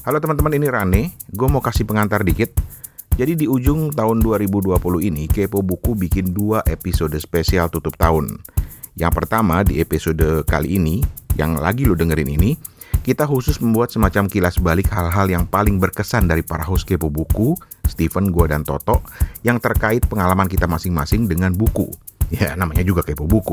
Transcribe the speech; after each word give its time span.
Halo 0.00 0.16
teman-teman, 0.16 0.56
ini 0.56 0.64
Rane. 0.64 1.02
Gue 1.28 1.44
mau 1.52 1.60
kasih 1.60 1.84
pengantar 1.84 2.24
dikit. 2.24 2.56
Jadi 3.20 3.36
di 3.36 3.44
ujung 3.44 3.92
tahun 3.92 4.24
2020 4.24 4.80
ini, 5.04 5.28
Kepo 5.28 5.60
Buku 5.60 5.92
bikin 5.92 6.32
dua 6.32 6.64
episode 6.64 7.12
spesial 7.20 7.68
tutup 7.68 8.00
tahun. 8.00 8.40
Yang 8.96 9.12
pertama 9.12 9.60
di 9.60 9.76
episode 9.76 10.48
kali 10.48 10.80
ini, 10.80 11.04
yang 11.36 11.52
lagi 11.60 11.84
lo 11.84 11.92
dengerin 11.92 12.32
ini, 12.32 12.56
kita 13.04 13.28
khusus 13.28 13.60
membuat 13.60 13.92
semacam 13.92 14.24
kilas 14.24 14.56
balik 14.56 14.88
hal-hal 14.88 15.28
yang 15.28 15.44
paling 15.44 15.76
berkesan 15.76 16.24
dari 16.24 16.40
para 16.40 16.64
host 16.64 16.88
Kepo 16.88 17.12
Buku, 17.12 17.52
Steven, 17.84 18.32
gua, 18.32 18.48
dan 18.48 18.64
Toto, 18.64 19.04
yang 19.44 19.60
terkait 19.60 20.08
pengalaman 20.08 20.48
kita 20.48 20.64
masing-masing 20.64 21.28
dengan 21.28 21.52
buku. 21.52 21.92
Ya, 22.32 22.56
namanya 22.56 22.88
juga 22.88 23.04
Kepo 23.04 23.28
Buku. 23.28 23.52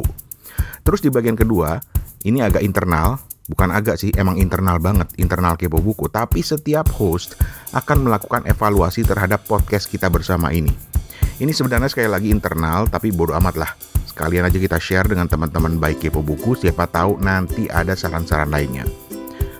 Terus 0.81 1.03
di 1.03 1.09
bagian 1.11 1.35
kedua, 1.35 1.77
ini 2.23 2.43
agak 2.43 2.63
internal, 2.63 3.19
bukan 3.47 3.69
agak 3.71 3.99
sih, 3.99 4.11
emang 4.15 4.39
internal 4.39 4.77
banget, 4.77 5.11
internal 5.21 5.55
Kepo 5.55 5.79
Buku. 5.79 6.09
Tapi 6.11 6.43
setiap 6.43 6.91
host 6.95 7.39
akan 7.75 8.07
melakukan 8.07 8.43
evaluasi 8.47 9.03
terhadap 9.07 9.45
podcast 9.45 9.87
kita 9.87 10.11
bersama 10.11 10.51
ini. 10.51 10.71
Ini 11.37 11.53
sebenarnya 11.53 11.87
sekali 11.87 12.09
lagi 12.09 12.33
internal, 12.33 12.89
tapi 12.89 13.13
bodo 13.13 13.37
amat 13.37 13.55
lah. 13.55 13.71
Sekalian 14.09 14.49
aja 14.49 14.57
kita 14.57 14.81
share 14.81 15.05
dengan 15.05 15.29
teman-teman 15.29 15.77
baik 15.77 16.01
Kepo 16.01 16.25
Buku, 16.25 16.57
siapa 16.57 16.89
tahu 16.89 17.21
nanti 17.21 17.69
ada 17.69 17.93
saran-saran 17.93 18.49
lainnya. 18.49 18.83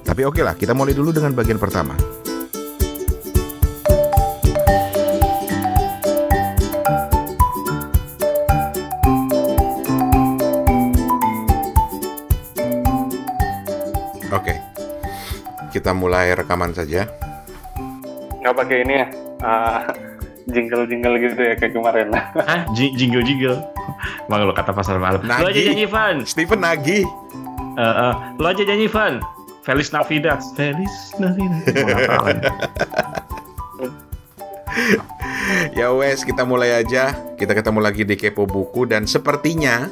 Tapi 0.02 0.26
oke 0.26 0.42
lah, 0.42 0.58
kita 0.58 0.74
mulai 0.74 0.98
dulu 0.98 1.14
dengan 1.14 1.38
bagian 1.38 1.62
pertama. 1.62 1.94
Oke, 14.30 14.54
kita 15.70 15.92
mulai 15.92 16.34
rekaman 16.34 16.72
saja. 16.72 17.08
nggak 18.38 18.54
pakai 18.54 18.78
ini 18.82 18.94
ya 18.96 19.08
uh, 19.42 19.80
jingle-jingle 20.48 21.16
gitu 21.20 21.36
ya 21.42 21.54
kayak 21.56 21.74
kemarin 21.74 22.08
Hah? 22.14 22.64
Ji- 22.72 22.96
Jingle 22.96 23.20
jingle. 23.22 23.60
Bang 24.26 24.44
lo 24.44 24.54
kata 24.54 24.72
pasar 24.72 24.96
malam. 24.98 25.20
Lo 25.20 25.48
aja 25.48 25.62
nyanyi 25.64 25.84
Van. 25.86 26.16
Steven 26.24 26.60
Nagi. 26.60 27.04
Eh, 27.76 27.84
eh, 27.84 28.14
lo 28.38 28.46
aja 28.46 28.64
nyanyi 28.64 28.88
Van. 28.88 29.20
Feliz 29.62 29.92
Navidad. 29.92 30.40
Feliz 30.56 30.94
Navidad. 31.18 32.40
Ya 35.74 35.92
wes, 35.92 36.22
kita 36.22 36.44
mulai 36.44 36.72
aja. 36.78 37.12
Kita 37.36 37.52
ketemu 37.52 37.80
lagi 37.80 38.04
di 38.04 38.16
Kepo 38.16 38.44
Buku 38.44 38.86
dan 38.86 39.04
sepertinya 39.04 39.88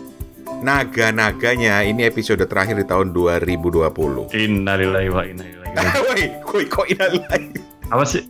naga-naganya 0.62 1.84
ini 1.84 2.06
episode 2.06 2.44
terakhir 2.46 2.78
di 2.78 2.86
tahun 2.86 3.12
2020. 3.12 4.32
Innalillahi 4.32 5.10
wa 5.10 5.24
inna 5.26 5.44
ilaihi. 5.44 6.26
Woi, 6.48 6.64
kok 6.66 6.88
inalilahi? 6.88 7.46
Apa 7.92 8.04
sih? 8.04 8.24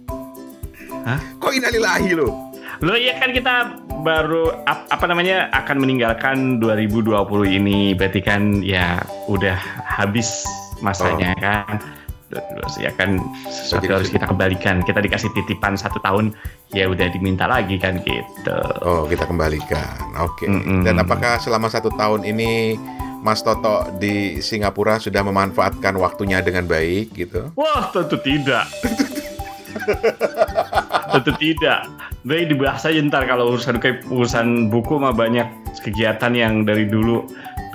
Kok 1.37 1.53
inalilahi 1.53 2.17
lo? 2.17 2.33
Lo 2.83 2.97
ya 2.97 3.15
kan 3.15 3.31
kita 3.31 3.55
baru 4.01 4.51
ap- 4.65 4.89
apa 4.89 5.05
namanya 5.05 5.47
akan 5.53 5.79
meninggalkan 5.79 6.59
2020 6.59 7.15
ini 7.47 7.95
berarti 7.95 8.19
kan 8.19 8.59
ya 8.59 8.99
udah 9.25 9.55
habis 9.85 10.43
masanya 10.83 11.31
kan 11.39 11.79
terus 12.27 12.75
ya 12.75 12.91
kan 12.91 13.15
sesuatu 13.47 13.87
Berarti- 13.87 13.95
harus 13.95 14.09
kita 14.11 14.25
kembalikan 14.27 14.83
kita 14.83 14.99
dikasih 14.99 15.31
titipan 15.31 15.79
satu 15.79 16.03
tahun 16.03 16.35
ya 16.73 16.89
udah 16.89 17.07
diminta 17.11 17.45
lagi 17.45 17.77
kan 17.77 18.01
gitu 18.01 18.57
Oh, 18.85 19.05
kita 19.05 19.25
kembalikan. 19.25 19.95
Oke. 20.21 20.45
Mm-mm. 20.49 20.81
Dan 20.85 21.01
apakah 21.01 21.37
selama 21.37 21.69
satu 21.69 21.89
tahun 21.93 22.25
ini 22.25 22.77
Mas 23.25 23.41
Toto 23.41 23.89
di 23.97 24.37
Singapura 24.37 25.01
sudah 25.01 25.25
memanfaatkan 25.25 25.97
waktunya 25.97 26.45
dengan 26.45 26.69
baik 26.69 27.09
gitu? 27.17 27.49
wah 27.57 27.89
tentu 27.89 28.21
tidak 28.21 28.69
tentu 31.13 31.31
tidak 31.41 31.89
Baik 32.25 32.57
dibahas 32.57 32.81
aja 32.89 32.97
ntar 33.05 33.29
kalau 33.29 33.53
urusan 33.53 33.77
kayak 33.77 34.01
urusan 34.09 34.73
buku 34.73 34.97
mah 34.97 35.13
banyak 35.13 35.45
kegiatan 35.77 36.33
yang 36.33 36.65
dari 36.65 36.89
dulu 36.89 37.21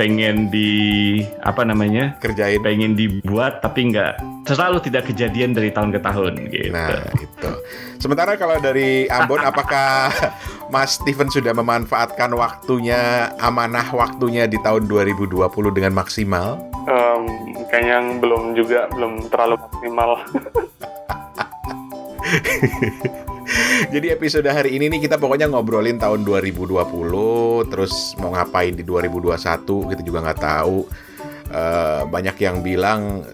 pengen 0.00 0.48
di 0.48 1.20
apa 1.44 1.60
namanya 1.60 2.16
Kerjain. 2.24 2.64
pengen 2.64 2.96
dibuat 2.96 3.60
tapi 3.60 3.92
nggak 3.92 4.16
selalu 4.48 4.80
tidak 4.80 5.12
kejadian 5.12 5.52
dari 5.52 5.68
tahun 5.68 5.92
ke 5.92 6.00
tahun 6.00 6.32
gitu. 6.48 6.72
Nah, 6.72 7.04
itu. 7.20 7.50
Sementara 8.00 8.40
kalau 8.40 8.56
dari 8.56 9.04
Ambon, 9.12 9.44
apakah 9.44 10.08
Mas 10.72 10.96
Steven 10.96 11.28
sudah 11.28 11.52
memanfaatkan 11.52 12.32
waktunya, 12.32 13.28
amanah 13.44 13.92
waktunya 13.92 14.48
di 14.48 14.56
tahun 14.64 14.88
2020 14.88 15.36
dengan 15.76 15.92
maksimal? 15.92 16.56
Em, 16.88 17.22
kayaknya 17.68 18.00
yang 18.00 18.06
belum 18.24 18.56
juga 18.56 18.88
belum 18.96 19.28
terlalu 19.28 19.60
maksimal 19.60 20.10
Jadi 23.94 24.06
episode 24.12 24.46
hari 24.46 24.76
ini 24.78 24.86
nih 24.90 25.08
kita 25.08 25.16
pokoknya 25.18 25.50
ngobrolin 25.50 25.98
tahun 25.98 26.22
2020, 26.22 27.70
terus 27.70 28.14
mau 28.18 28.32
ngapain 28.34 28.74
di 28.74 28.84
2021 28.86 29.90
kita 29.94 30.02
juga 30.04 30.18
nggak 30.24 30.40
tahu. 30.40 30.78
Eh, 31.50 32.02
banyak 32.06 32.36
yang 32.38 32.62
bilang 32.62 33.26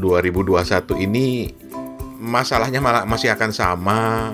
2021 0.00 0.96
ini 1.04 1.52
masalahnya 2.18 2.80
malah 2.80 3.04
masih 3.04 3.28
akan 3.32 3.50
sama, 3.52 4.32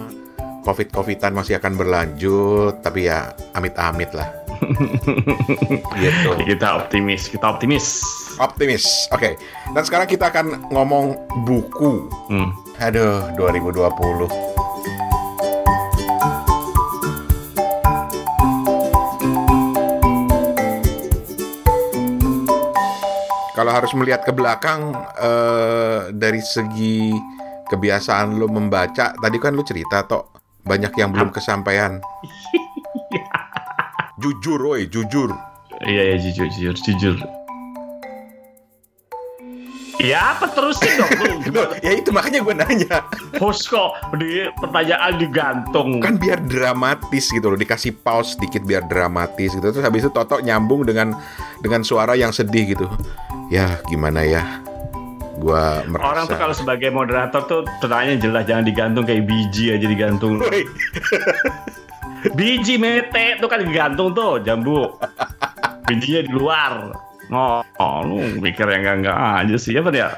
covid-covidan 0.62 1.34
masih 1.34 1.58
akan 1.58 1.74
berlanjut, 1.74 2.78
tapi 2.80 3.10
ya 3.10 3.34
amit-amit 3.58 4.14
lah. 4.14 4.30
gitu. 6.00 6.30
Kita 6.46 6.78
optimis, 6.78 7.26
kita 7.28 7.58
optimis. 7.58 7.86
Optimis. 8.38 9.10
Oke. 9.10 9.34
Dan 9.74 9.82
sekarang 9.82 10.08
kita 10.08 10.30
akan 10.30 10.70
ngomong 10.70 11.18
buku. 11.42 12.06
Hmm. 12.30 12.50
Aduh, 12.78 13.34
2020. 13.38 14.53
Kalau 23.54 23.70
harus 23.70 23.94
melihat 23.94 24.26
ke 24.26 24.34
belakang 24.34 24.90
eh, 25.14 26.10
dari 26.10 26.42
segi 26.42 27.14
kebiasaan 27.70 28.34
lo 28.34 28.50
membaca, 28.50 29.14
tadi 29.14 29.36
kan 29.38 29.54
lo 29.54 29.62
cerita 29.62 30.02
tok 30.02 30.34
banyak 30.66 30.90
yang 30.98 31.14
belum 31.14 31.30
kesampaian. 31.30 32.02
jujur, 34.22 34.58
woi, 34.58 34.90
jujur. 34.90 35.30
Iya, 35.86 36.02
iya 36.14 36.16
jujur, 36.18 36.48
jujur, 36.50 36.74
jujur. 36.74 37.43
Ya 40.02 40.34
apa 40.34 40.50
terusin 40.50 40.90
dong 40.98 41.10
lu? 41.54 41.62
Ya 41.80 41.94
itu 41.94 42.10
makanya 42.10 42.42
gue 42.42 42.54
nanya. 42.54 42.96
Host 43.38 43.70
kok 43.70 43.94
di 44.18 44.46
pertanyaan 44.58 45.16
digantung. 45.16 46.02
kan 46.02 46.18
biar 46.18 46.42
dramatis 46.44 47.30
gitu 47.30 47.50
loh 47.50 47.58
dikasih 47.58 47.94
pause 48.02 48.34
sedikit 48.34 48.62
biar 48.62 48.84
dramatis 48.86 49.54
gitu 49.54 49.64
terus 49.70 49.82
habis 49.82 50.02
itu 50.02 50.10
Toto 50.10 50.38
nyambung 50.38 50.82
dengan 50.82 51.14
dengan 51.62 51.86
suara 51.86 52.14
yang 52.14 52.30
sedih 52.30 52.74
gitu 52.74 52.86
ya 53.48 53.78
gimana 53.86 54.22
ya 54.22 54.42
gua 55.38 55.82
merasa 55.86 56.06
Orang 56.10 56.24
tuh 56.26 56.38
kalau 56.38 56.54
sebagai 56.54 56.90
moderator 56.90 57.42
tuh 57.46 57.60
pertanyaan 57.82 58.18
jelas 58.18 58.46
jangan 58.46 58.64
digantung 58.64 59.04
kayak 59.04 59.26
biji 59.26 59.74
aja 59.74 59.86
digantung. 59.86 60.38
Biji 62.34 62.80
mete 62.80 63.36
tuh 63.36 63.48
kan 63.50 63.60
digantung 63.60 64.16
tuh 64.16 64.40
jambu. 64.40 64.96
Bijinya 65.84 66.24
di 66.24 66.32
luar. 66.32 66.72
Oh, 67.28 67.64
oh, 67.78 67.96
lu 68.02 68.16
mikir 68.38 68.68
yang 68.68 68.84
enggak 68.84 68.96
enggak 69.00 69.18
aja 69.40 69.56
sih 69.56 69.74
apa 69.74 69.90
ya? 69.90 70.08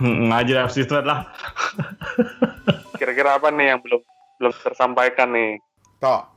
Ngajar 0.00 0.66
abis 0.66 0.76
itu 0.80 0.94
lah. 0.96 1.28
kira-kira 2.98 3.36
apa 3.36 3.48
nih 3.48 3.74
yang 3.74 3.80
belum 3.82 4.00
belum 4.40 4.52
tersampaikan 4.62 5.34
nih 5.34 5.58
Tok 5.98 6.30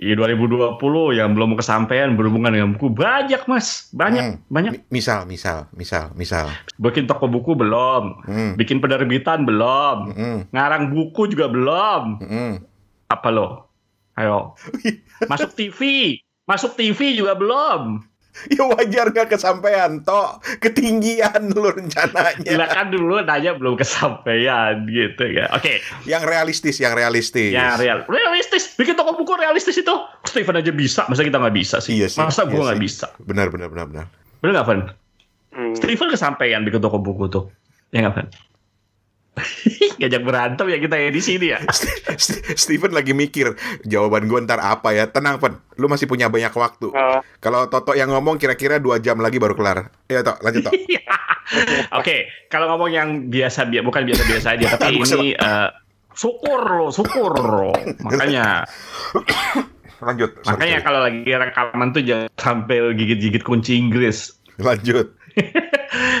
Iya 0.00 0.16
2020 0.16 0.80
yang 1.12 1.36
belum 1.36 1.60
kesampaian 1.60 2.16
berhubungan 2.16 2.56
dengan 2.56 2.72
buku 2.72 2.88
banyak 2.88 3.44
mas, 3.44 3.92
banyak 3.92 4.24
Hmm. 4.32 4.36
banyak. 4.48 4.70
mi- 4.72 4.84
misal 4.88 5.28
misal 5.28 5.68
misal 5.76 6.08
misal 6.16 6.48
Bikin 6.80 7.04
toko 7.04 7.28
buku 7.28 7.52
belum, 7.52 8.24
hmm, 8.24 8.56
bikin 8.56 8.80
penerbitan 8.80 9.44
belum, 9.44 10.16
hmm, 10.16 10.38
ngarang 10.56 10.88
buku 10.88 11.28
juga 11.28 11.52
belum. 11.52 12.16
hmm. 12.16 12.52
Apa 13.12 13.28
lo? 13.28 13.68
Ayo, 14.16 14.56
masuk 15.28 15.52
TV, 15.52 15.80
masuk 16.44 16.76
TV 16.76 17.16
juga 17.16 17.34
belum. 17.34 18.04
ya 18.54 18.62
wajar 18.62 19.10
nggak 19.10 19.26
kesampaian 19.26 20.06
Tok 20.06 20.38
ketinggian 20.62 21.50
lu 21.50 21.66
rencananya 21.66 22.38
Gila 22.46 22.66
kan 22.70 22.86
dulu 22.86 23.18
nanya 23.26 23.58
belum 23.58 23.74
kesampaian 23.74 24.86
gitu 24.86 25.34
ya. 25.34 25.50
Oke, 25.50 25.82
yang 26.06 26.22
realistis 26.22 26.78
yang 26.78 26.94
realistis 26.94 27.50
ya 27.50 27.74
real, 27.74 28.06
realistis. 28.06 28.78
Bikin 28.78 28.94
toko 28.94 29.18
buku 29.18 29.34
realistis 29.34 29.74
itu. 29.82 29.90
Steven 30.22 30.62
aja 30.62 30.70
bisa, 30.70 31.02
masa 31.10 31.26
kita 31.26 31.42
nggak 31.42 31.56
bisa 31.58 31.82
sih? 31.82 31.98
Iya 31.98 32.06
sih, 32.06 32.22
Masa 32.22 32.46
iya 32.46 32.54
gue 32.54 32.62
nggak 32.62 32.78
sih. 32.78 32.84
bisa? 32.86 33.06
benar 33.18 33.50
benar 33.50 33.66
benar 33.66 33.86
benar 33.90 34.06
Bener 34.40 34.52
nggak, 34.56 34.66
Van? 34.70 34.80
Hmm, 35.50 35.72
Steven 35.74 36.08
kesampaian 36.08 36.62
bikin 36.62 36.78
toko 36.80 37.02
buku 37.02 37.26
tuh. 37.26 37.50
Ya 37.90 38.06
nggak, 38.06 38.14
Van? 38.14 38.26
Ngajak 40.00 40.22
berantem 40.22 40.66
ya 40.66 40.78
kita 40.78 40.96
ya 40.96 41.08
di 41.08 41.18
sini 41.18 41.46
ya. 41.50 41.58
St- 42.16 42.54
Steven 42.54 42.90
lagi 42.90 43.12
mikir 43.12 43.52
jawaban 43.82 44.24
gue 44.24 44.38
ntar 44.40 44.58
apa 44.58 44.90
ya. 44.90 45.06
Tenang, 45.06 45.36
Pen. 45.36 45.58
Lu 45.74 45.86
masih 45.86 46.04
punya 46.04 46.26
banyak 46.26 46.50
waktu. 46.50 46.88
eh, 46.90 47.20
Kalau 47.38 47.66
Toto 47.66 47.92
yang 47.92 48.08
ngomong 48.08 48.36
kira-kira 48.36 48.76
dua 48.76 48.96
jam 48.96 49.16
lagi 49.16 49.36
baru 49.36 49.52
kelar. 49.52 49.92
Iya, 50.06 50.20
Tok. 50.22 50.40
Lanjut, 50.40 50.62
Tok. 50.64 50.74
Oke, 51.98 52.16
kalau 52.46 52.70
ngomong 52.70 52.90
yang 52.90 53.08
biasa 53.26 53.66
bi- 53.66 53.80
bukan 53.80 54.04
biasa-biasa 54.04 54.54
aja, 54.54 54.66
tapi 54.76 54.96
ini 54.96 55.32
eh, 55.32 55.68
syukur 56.12 56.60
loh, 56.62 56.90
syukur 56.90 57.34
loh. 57.34 57.74
Makanya 58.00 58.62
Lanjut. 60.00 60.32
makanya 60.42 60.80
kalau 60.80 61.04
lagi 61.04 61.26
rekaman 61.26 61.92
tuh 61.92 62.00
jangan 62.00 62.28
sampai 62.34 62.96
gigit-gigit 62.96 63.42
kunci 63.42 63.76
Inggris. 63.76 64.32
Lanjut. 64.56 65.12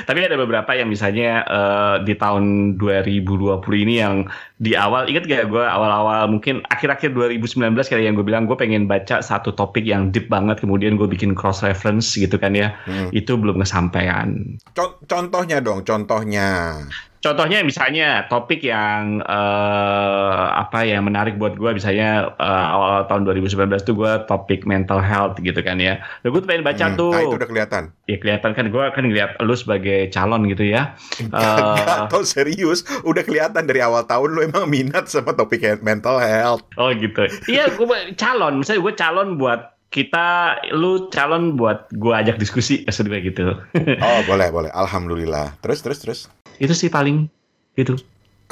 Tapi 0.02 0.18
ada 0.26 0.34
beberapa 0.34 0.74
yang 0.74 0.90
misalnya 0.90 1.46
eh, 1.46 1.96
di 2.02 2.14
tahun 2.14 2.74
2020 2.76 3.62
ini 3.86 3.94
yang 4.02 4.26
di 4.58 4.74
awal 4.74 5.06
ingat 5.06 5.24
gak 5.24 5.48
gue 5.48 5.64
awal-awal 5.64 6.28
mungkin 6.28 6.60
akhir-akhir 6.68 7.14
2019 7.14 7.72
kali 7.80 8.04
yang 8.04 8.12
gue 8.12 8.26
bilang 8.26 8.44
gue 8.44 8.58
pengen 8.58 8.84
baca 8.84 9.22
satu 9.22 9.54
topik 9.54 9.86
yang 9.86 10.10
deep 10.10 10.28
banget 10.28 10.60
kemudian 10.60 10.98
gue 10.98 11.06
bikin 11.06 11.32
cross 11.32 11.62
reference 11.62 12.12
gitu 12.14 12.36
kan 12.36 12.52
ya 12.52 12.74
Hmm. 12.84 13.08
itu 13.12 13.36
belum 13.36 13.60
kesampaian. 13.60 14.56
Con- 14.74 14.98
contohnya 15.04 15.60
dong, 15.60 15.84
contohnya. 15.84 16.74
Contohnya 17.20 17.60
misalnya 17.60 18.24
topik 18.32 18.64
yang 18.64 19.20
eh, 19.20 20.44
apa 20.56 20.88
ya 20.88 21.04
menarik 21.04 21.36
buat 21.36 21.52
gue 21.52 21.76
misalnya 21.76 22.32
eh, 22.32 22.66
awal 22.72 23.04
tahun 23.06 23.28
2019 23.28 23.84
tuh 23.84 23.92
gue 23.92 24.12
topik 24.24 24.64
mental 24.64 25.04
health 25.04 25.36
gitu 25.36 25.60
kan 25.60 25.76
ya. 25.76 26.00
Lalu 26.24 26.40
gue 26.40 26.42
pengen 26.48 26.64
baca 26.64 26.84
Hmm, 26.88 26.96
tuh. 26.96 27.12
Nah, 27.12 27.20
itu 27.20 27.36
udah 27.36 27.48
kelihatan. 27.52 27.82
Ya 28.08 28.16
kelihatan 28.16 28.50
kan 28.56 28.66
gue 28.72 28.84
kan 28.96 29.04
ngeliat 29.04 29.36
lu 29.44 29.52
sebagai 29.52 30.08
calon 30.08 30.48
gitu 30.48 30.64
ya. 30.64 30.96
Eh, 31.20 31.76
Gak 31.84 32.08
tau 32.08 32.24
serius, 32.24 32.88
udah 33.04 33.20
kelihatan 33.20 33.68
dari 33.68 33.84
awal 33.84 34.08
tahun 34.08 34.28
lu 34.32 34.40
emang 34.40 34.64
minat 34.66 35.12
sama 35.12 35.36
topik 35.36 35.60
mental 35.84 36.16
health. 36.18 36.64
Oh 36.80 36.88
gitu. 36.88 37.28
Iya, 37.44 37.68
gue 37.76 38.16
calon. 38.16 38.64
Misalnya 38.64 38.80
gue 38.80 38.94
calon 38.96 39.28
buat 39.36 39.76
kita, 39.90 40.56
lu 40.72 41.10
calon 41.12 41.58
buat 41.60 41.90
gue 41.92 42.14
ajak 42.16 42.40
diskusi 42.40 42.80
maksud 42.88 43.12
gue 43.12 43.20
gitu. 43.28 43.60
Oh 44.00 44.20
boleh 44.24 44.48
boleh, 44.48 44.70
alhamdulillah. 44.72 45.58
Terus 45.60 45.84
terus 45.84 45.98
terus. 46.00 46.20
Itu 46.60 46.76
sih 46.76 46.92
paling 46.92 47.26
gitu. 47.74 47.96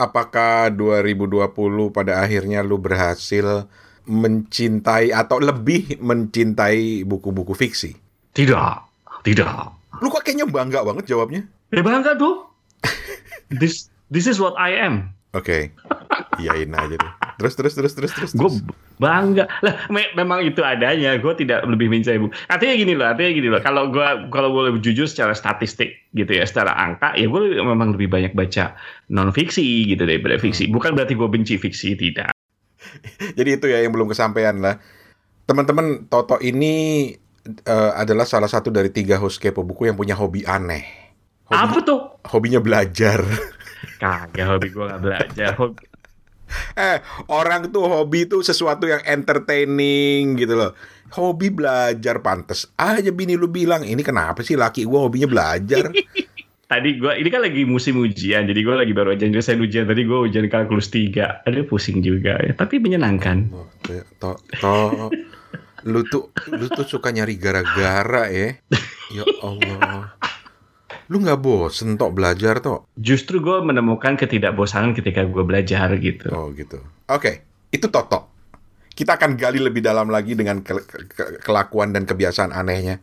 Apakah 0.00 0.72
2020 0.72 1.44
pada 1.92 2.24
akhirnya 2.24 2.64
lu 2.64 2.80
berhasil 2.80 3.68
mencintai 4.08 5.12
atau 5.12 5.36
lebih 5.36 6.00
mencintai 6.00 7.04
buku-buku 7.04 7.52
fiksi? 7.52 7.92
Tidak, 8.32 8.74
tidak. 9.26 9.76
Lu 10.00 10.08
kok 10.08 10.24
kayaknya 10.24 10.48
bangga 10.48 10.80
banget 10.86 11.12
jawabnya? 11.12 11.44
Ya 11.68 11.84
bangga 11.84 12.16
tuh. 12.16 12.48
This 13.60 13.92
this 14.08 14.24
is 14.24 14.40
what 14.40 14.56
I 14.56 14.76
am. 14.76 15.12
Oke, 15.36 15.72
iyain 16.40 16.72
aja 16.72 16.96
deh. 16.96 17.12
Terus 17.36 17.54
terus 17.56 17.72
terus 17.76 17.92
terus 17.92 18.12
terus. 18.16 18.32
Gue 18.32 18.48
terus. 18.48 18.87
Bangga 18.98 19.46
lah. 19.62 19.74
me- 19.88 20.12
memang 20.14 20.42
itu 20.42 20.60
adanya. 20.60 21.14
Gue 21.16 21.34
tidak 21.34 21.64
lebih 21.64 21.88
mencintai 21.88 22.18
buku. 22.18 22.34
Artinya 22.46 22.74
gini 22.74 22.92
loh. 22.94 23.06
Artinya 23.06 23.30
gini 23.32 23.48
loh. 23.48 23.60
Kalau 23.62 23.88
gue 23.88 24.06
kalau 24.28 24.50
gue 24.52 24.62
lebih 24.74 24.80
jujur 24.82 25.06
secara 25.06 25.32
statistik 25.32 26.10
gitu 26.12 26.30
ya, 26.30 26.44
secara 26.44 26.74
angka, 26.74 27.14
ya 27.14 27.26
gue 27.26 27.58
memang 27.58 27.94
lebih 27.94 28.10
banyak 28.10 28.34
baca 28.34 28.74
non 29.08 29.30
fiksi 29.30 29.88
gitu 29.88 30.02
daripada 30.04 30.36
fiksi. 30.36 30.68
Bukan 30.68 30.92
berarti 30.92 31.14
gue 31.14 31.28
benci 31.30 31.54
fiksi, 31.56 31.94
tidak. 31.94 32.30
Jadi 33.38 33.50
itu 33.56 33.66
ya 33.66 33.80
yang 33.80 33.94
belum 33.94 34.10
kesampaian 34.10 34.58
lah. 34.58 34.76
Teman-teman, 35.48 36.04
Toto 36.06 36.36
ini 36.38 37.08
eh, 37.48 37.92
adalah 37.96 38.28
salah 38.28 38.50
satu 38.50 38.68
dari 38.68 38.92
tiga 38.92 39.16
host 39.16 39.40
kepo 39.40 39.64
buku 39.64 39.88
yang 39.88 39.96
punya 39.96 40.12
hobi 40.12 40.44
aneh. 40.44 40.84
Hobi, 41.48 41.56
Apa 41.56 41.78
tuh? 41.80 42.00
hobinya 42.28 42.60
belajar. 42.60 43.24
Kagak 43.96 44.46
hobi 44.46 44.68
gue 44.68 44.84
nggak 44.84 45.00
belajar. 45.00 45.50
Hobi, 45.56 45.84
eh, 46.80 46.98
orang 47.28 47.68
tuh 47.68 47.84
hobi 47.84 48.28
tuh 48.28 48.40
sesuatu 48.40 48.88
yang 48.88 49.02
entertaining 49.04 50.36
gitu 50.38 50.54
loh. 50.56 50.72
Hobi 51.08 51.48
belajar 51.48 52.20
pantes 52.20 52.68
aja 52.76 53.08
bini 53.08 53.32
lu 53.32 53.48
bilang 53.48 53.80
ini 53.80 54.04
kenapa 54.04 54.44
sih 54.44 54.60
laki 54.60 54.84
gua 54.84 55.08
hobinya 55.08 55.28
belajar? 55.28 55.88
tadi 56.68 57.00
gue 57.00 57.12
ini 57.16 57.28
kan 57.32 57.40
lagi 57.40 57.64
musim 57.64 57.96
ujian, 57.96 58.44
jadi 58.44 58.60
gue 58.60 58.76
lagi 58.76 58.92
baru 58.92 59.16
aja 59.16 59.24
nyelesain 59.24 59.56
ujian. 59.56 59.88
Tadi 59.88 60.04
gue 60.04 60.18
ujian 60.28 60.44
kalkulus 60.52 60.92
3 60.92 61.48
Aduh 61.48 61.64
pusing 61.64 62.04
juga 62.04 62.36
ya, 62.44 62.52
tapi 62.52 62.76
menyenangkan. 62.76 63.48
Oh, 63.56 63.66
to, 64.20 64.36
to, 64.60 65.08
lu 65.88 66.04
tuh 66.04 66.28
lu 66.52 66.68
tuh 66.68 66.84
suka 66.84 67.08
nyari 67.10 67.40
gara-gara 67.40 68.28
ya. 68.28 68.52
Ya 69.08 69.24
Allah. 69.40 70.12
Lu 71.08 71.24
nggak 71.24 71.40
bosen 71.40 71.96
tok 71.96 72.12
belajar 72.20 72.60
tok? 72.60 72.92
Justru 73.00 73.40
gue 73.40 73.64
menemukan 73.64 74.12
ketidakbosanan 74.16 74.92
ketika 74.92 75.24
gue 75.24 75.40
belajar 75.40 75.88
gitu. 75.96 76.28
Oh 76.28 76.52
gitu. 76.52 76.84
Oke, 77.08 77.44
itu 77.72 77.88
Toto. 77.88 78.28
Kita 78.92 79.16
akan 79.16 79.38
gali 79.40 79.56
lebih 79.62 79.80
dalam 79.80 80.12
lagi 80.12 80.36
dengan 80.36 80.60
ke- 80.60 80.84
ke- 80.84 81.40
kelakuan 81.40 81.96
dan 81.96 82.04
kebiasaan 82.04 82.52
anehnya. 82.52 83.00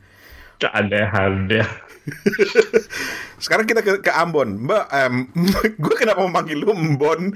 Ada-ada. 0.61 1.84
Sekarang 3.43 3.65
kita 3.65 3.81
ke, 3.81 3.99
ke 4.01 4.11
Ambon, 4.13 4.61
Mbak. 4.65 4.85
em, 4.93 5.13
gue 5.83 5.95
kenapa 5.97 6.21
mau 6.23 6.31
manggil 6.31 6.61
lu 6.61 6.71
Mbon? 6.73 7.33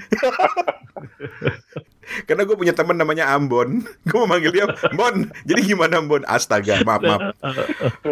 Karena 2.26 2.42
gue 2.42 2.58
punya 2.58 2.74
teman 2.74 2.98
namanya 2.98 3.30
Ambon. 3.30 3.86
Gue 4.10 4.18
mau 4.18 4.26
manggil 4.26 4.50
dia 4.50 4.66
Mbon. 4.90 5.30
Jadi 5.46 5.60
gimana 5.62 6.02
Mbon? 6.02 6.26
Astaga, 6.26 6.82
maaf 6.82 7.02
maaf. 7.06 7.38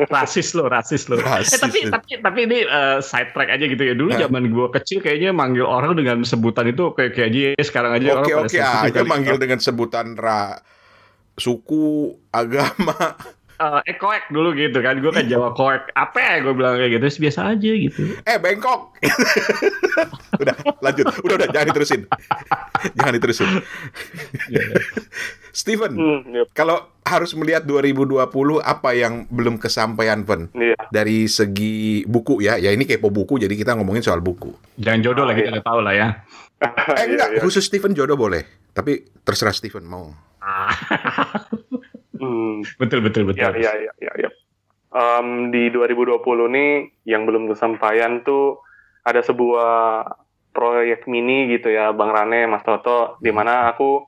rasis 0.07 0.55
lo, 0.55 0.71
rasis 0.71 1.11
lo. 1.11 1.19
Rasis. 1.19 1.59
Eh, 1.59 1.61
tapi 1.63 1.79
tapi 1.91 2.11
tapi 2.23 2.39
ini 2.47 2.59
eh, 2.63 2.99
side 3.03 3.35
track 3.35 3.51
aja 3.51 3.65
gitu 3.67 3.83
ya. 3.83 3.99
Dulu 3.99 4.15
Hah? 4.15 4.31
zaman 4.31 4.55
gue 4.55 4.67
kecil 4.71 5.03
kayaknya 5.03 5.35
manggil 5.35 5.67
orang 5.67 5.99
dengan 5.99 6.23
sebutan 6.23 6.71
itu 6.71 6.95
kayak 6.95 7.19
kayak 7.19 7.29
aja 7.35 7.63
sekarang 7.67 7.93
aja 7.99 8.09
Oke 8.23 8.31
orang 8.31 8.47
oke 8.47 8.55
sensitif 8.55 8.87
aja 8.87 9.01
kali. 9.03 9.11
manggil 9.11 9.37
dengan 9.43 9.59
sebutan 9.59 10.15
ra 10.15 10.63
suku, 11.39 12.19
agama. 12.35 13.15
Eh, 13.59 13.81
eh 13.85 13.97
koek 13.99 14.31
dulu 14.31 14.55
gitu 14.55 14.79
kan. 14.79 14.99
Gue 14.99 15.11
kan 15.11 15.27
Jawa 15.27 15.51
koek. 15.51 15.91
Apa 15.93 16.19
ya 16.19 16.35
gue 16.41 16.55
bilang 16.55 16.79
kayak 16.79 16.91
gitu. 16.95 17.03
Terus 17.03 17.19
biasa 17.19 17.41
aja 17.53 17.71
gitu. 17.75 18.03
Eh 18.23 18.39
Bengkok. 18.39 18.95
udah 20.43 20.55
lanjut. 20.79 21.07
Udah 21.23 21.35
udah 21.37 21.49
jangan 21.51 21.67
diterusin. 21.69 22.01
jangan 22.95 23.13
diterusin. 23.15 23.49
Steven, 25.51 25.91
Hmm, 25.91 26.21
yep. 26.31 26.47
kalau 26.55 26.79
harus 27.03 27.35
melihat 27.35 27.67
2020 27.67 28.31
apa 28.63 28.95
yang 28.95 29.27
belum 29.27 29.59
kesampaian, 29.59 30.23
Ven? 30.23 30.47
Iya. 30.55 30.79
Dari 30.87 31.27
segi 31.27 32.07
buku 32.07 32.39
ya, 32.39 32.55
ya 32.55 32.71
ini 32.71 32.87
kepo 32.87 33.11
buku, 33.11 33.43
jadi 33.43 33.51
kita 33.51 33.75
ngomongin 33.75 33.99
soal 33.99 34.23
buku. 34.23 34.55
Jangan 34.79 35.01
jodoh 35.03 35.25
lah 35.27 35.35
Oh, 35.35 35.37
kita 35.37 35.49
iya. 35.49 35.55
udah 35.59 35.65
tahu 35.67 35.81
lah 35.83 35.95
ya. 35.97 36.09
Eh 36.63 36.69
Iya, 36.95 37.05
enggak, 37.11 37.29
iya. 37.35 37.41
khusus 37.43 37.67
Steven 37.67 37.91
jodoh 37.91 38.15
boleh, 38.15 38.47
tapi 38.71 39.03
terserah 39.27 39.51
Steven 39.51 39.83
mau. 39.83 40.15
Hmm, 42.19 42.67
betul 42.77 43.01
betul 43.01 43.23
betul. 43.31 43.41
ya, 43.41 43.51
ya, 43.55 43.73
ya, 43.79 43.93
ya, 44.03 44.13
ya. 44.27 44.31
Em, 44.89 45.53
di 45.53 45.69
2020 45.71 46.19
nih 46.49 46.73
yang 47.07 47.29
belum 47.29 47.49
kesampaian 47.53 48.25
tuh 48.25 48.61
ada 49.05 49.21
sebuah 49.23 50.05
proyek 50.53 51.07
mini 51.07 51.49
gitu 51.55 51.71
ya, 51.71 51.95
Bang 51.95 52.11
Rane, 52.11 52.51
Mas 52.51 52.67
Toto, 52.67 53.17
di 53.23 53.31
mana 53.31 53.71
aku 53.71 54.03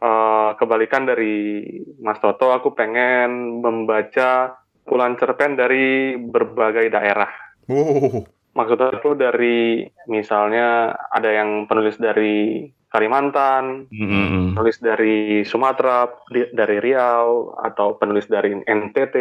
eh, 0.00 0.50
kebalikan 0.56 1.04
dari 1.08 1.66
Mas 2.00 2.22
Toto, 2.22 2.54
aku 2.54 2.72
pengen 2.72 3.60
membaca 3.60 4.60
kumpulan 4.90 5.14
cerpen 5.14 5.54
dari 5.54 6.18
berbagai 6.18 6.90
daerah. 6.90 7.30
Wow, 7.70 8.26
Maksudnya 8.58 8.98
itu 8.98 9.10
dari 9.14 9.86
misalnya 10.10 10.98
ada 11.14 11.30
yang 11.30 11.70
penulis 11.70 11.94
dari 11.94 12.66
Kalimantan, 12.90 13.86
Mm-mm. 13.86 14.58
penulis 14.58 14.82
dari 14.82 15.46
Sumatera, 15.46 16.10
di- 16.26 16.50
dari 16.50 16.82
Riau, 16.82 17.54
atau 17.54 17.94
penulis 17.94 18.26
dari 18.26 18.50
NTT, 18.58 19.16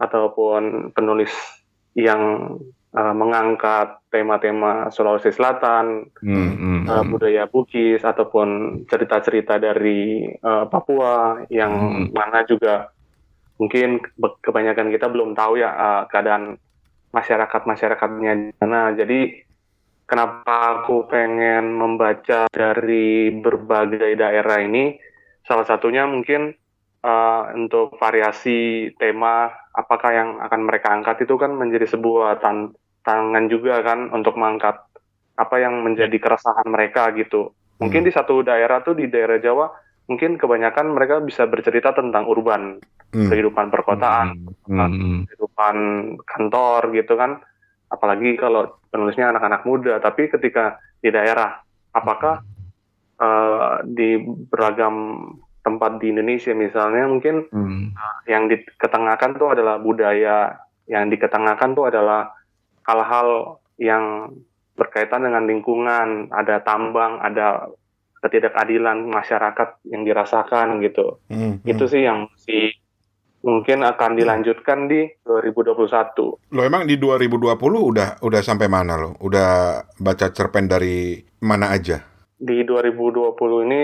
ataupun 0.00 0.90
penulis 0.96 1.28
yang 1.92 2.56
uh, 2.96 3.12
mengangkat 3.12 4.00
tema-tema 4.08 4.88
Sulawesi 4.88 5.36
Selatan, 5.36 6.08
Mm-mm. 6.24 6.88
uh, 6.88 7.04
budaya 7.04 7.44
Bugis, 7.44 8.00
ataupun 8.00 8.80
cerita-cerita 8.88 9.60
dari 9.60 10.32
uh, 10.40 10.64
Papua, 10.64 11.44
yang 11.52 11.72
Hmm. 11.76 12.08
mana 12.16 12.40
juga 12.48 12.88
mungkin 13.60 14.00
ke- 14.00 14.40
kebanyakan 14.40 14.88
kita 14.88 15.12
belum 15.12 15.36
tahu 15.36 15.60
ya 15.60 15.70
uh, 15.70 16.02
keadaan 16.08 16.56
masyarakat-masyarakatnya 17.12 18.32
di 18.48 18.52
sana. 18.56 18.96
Jadi 18.96 19.51
kenapa 20.12 20.84
aku 20.84 21.08
pengen 21.08 21.72
membaca 21.72 22.44
dari 22.52 23.32
berbagai 23.32 24.12
daerah 24.12 24.60
ini? 24.60 25.00
Salah 25.48 25.64
satunya 25.64 26.04
mungkin 26.04 26.52
uh, 27.00 27.48
untuk 27.56 27.96
variasi 27.96 28.92
tema 29.00 29.48
apakah 29.72 30.12
yang 30.12 30.28
akan 30.44 30.68
mereka 30.68 30.92
angkat 30.92 31.24
itu 31.24 31.40
kan 31.40 31.56
menjadi 31.56 31.88
sebuah 31.88 32.44
tantangan 32.44 33.48
juga 33.48 33.80
kan 33.80 34.12
untuk 34.12 34.36
mengangkat 34.36 34.84
apa 35.40 35.56
yang 35.56 35.80
menjadi 35.80 36.20
keresahan 36.20 36.68
mereka 36.68 37.08
gitu. 37.16 37.56
Mungkin 37.80 38.04
Hmm. 38.04 38.08
di 38.08 38.12
satu 38.12 38.44
daerah 38.44 38.84
tuh 38.84 38.92
di 38.92 39.08
daerah 39.08 39.40
Jawa 39.40 39.72
mungkin 40.12 40.36
kebanyakan 40.36 40.92
mereka 40.92 41.24
bisa 41.24 41.48
bercerita 41.48 41.96
tentang 41.96 42.28
urban, 42.28 42.76
Hmm. 43.16 43.28
kehidupan 43.32 43.72
perkotaan, 43.72 44.44
Mm-mm. 44.68 45.24
kehidupan 45.24 45.76
kantor 46.28 46.92
gitu 46.92 47.16
kan. 47.16 47.40
Apalagi 47.92 48.40
kalau 48.40 48.80
penulisnya 48.88 49.28
anak-anak 49.28 49.68
muda, 49.68 50.00
tapi 50.00 50.32
ketika 50.32 50.80
di 51.04 51.12
daerah, 51.12 51.60
apakah 51.92 52.40
eh, 53.20 53.74
di 53.84 54.16
beragam 54.48 55.28
tempat 55.62 56.02
di 56.02 56.10
Indonesia 56.10 56.50
misalnya 56.56 57.06
mungkin 57.06 57.46
Mm. 57.54 57.94
yang 58.26 58.50
diketengahkan 58.50 59.38
tuh 59.38 59.54
adalah 59.54 59.78
budaya, 59.78 60.58
yang 60.90 61.06
diketengahkan 61.06 61.70
tuh 61.78 61.86
adalah 61.86 62.34
hal-hal 62.82 63.60
yang 63.78 64.34
berkaitan 64.74 65.22
dengan 65.22 65.46
lingkungan, 65.46 66.32
ada 66.34 66.58
tambang, 66.66 67.22
ada 67.22 67.70
ketidakadilan 68.22 69.06
masyarakat 69.06 69.82
yang 69.90 70.02
dirasakan 70.06 70.82
gitu. 70.82 71.18
Hmm, 71.30 71.58
Itu 71.62 71.86
sih 71.90 72.06
yang 72.06 72.30
si 72.38 72.70
mungkin 73.42 73.82
akan 73.82 74.14
dilanjutkan 74.14 74.86
di 74.86 75.06
2021. 75.26 76.54
Lo 76.54 76.60
emang 76.62 76.86
di 76.86 76.94
2020 76.96 77.58
udah 77.58 78.08
udah 78.22 78.40
sampai 78.40 78.70
mana 78.70 78.94
lo? 78.96 79.18
Udah 79.18 79.82
baca 79.98 80.26
cerpen 80.30 80.70
dari 80.70 81.18
mana 81.42 81.74
aja? 81.74 82.02
Di 82.38 82.62
2020 82.62 83.66
ini 83.66 83.82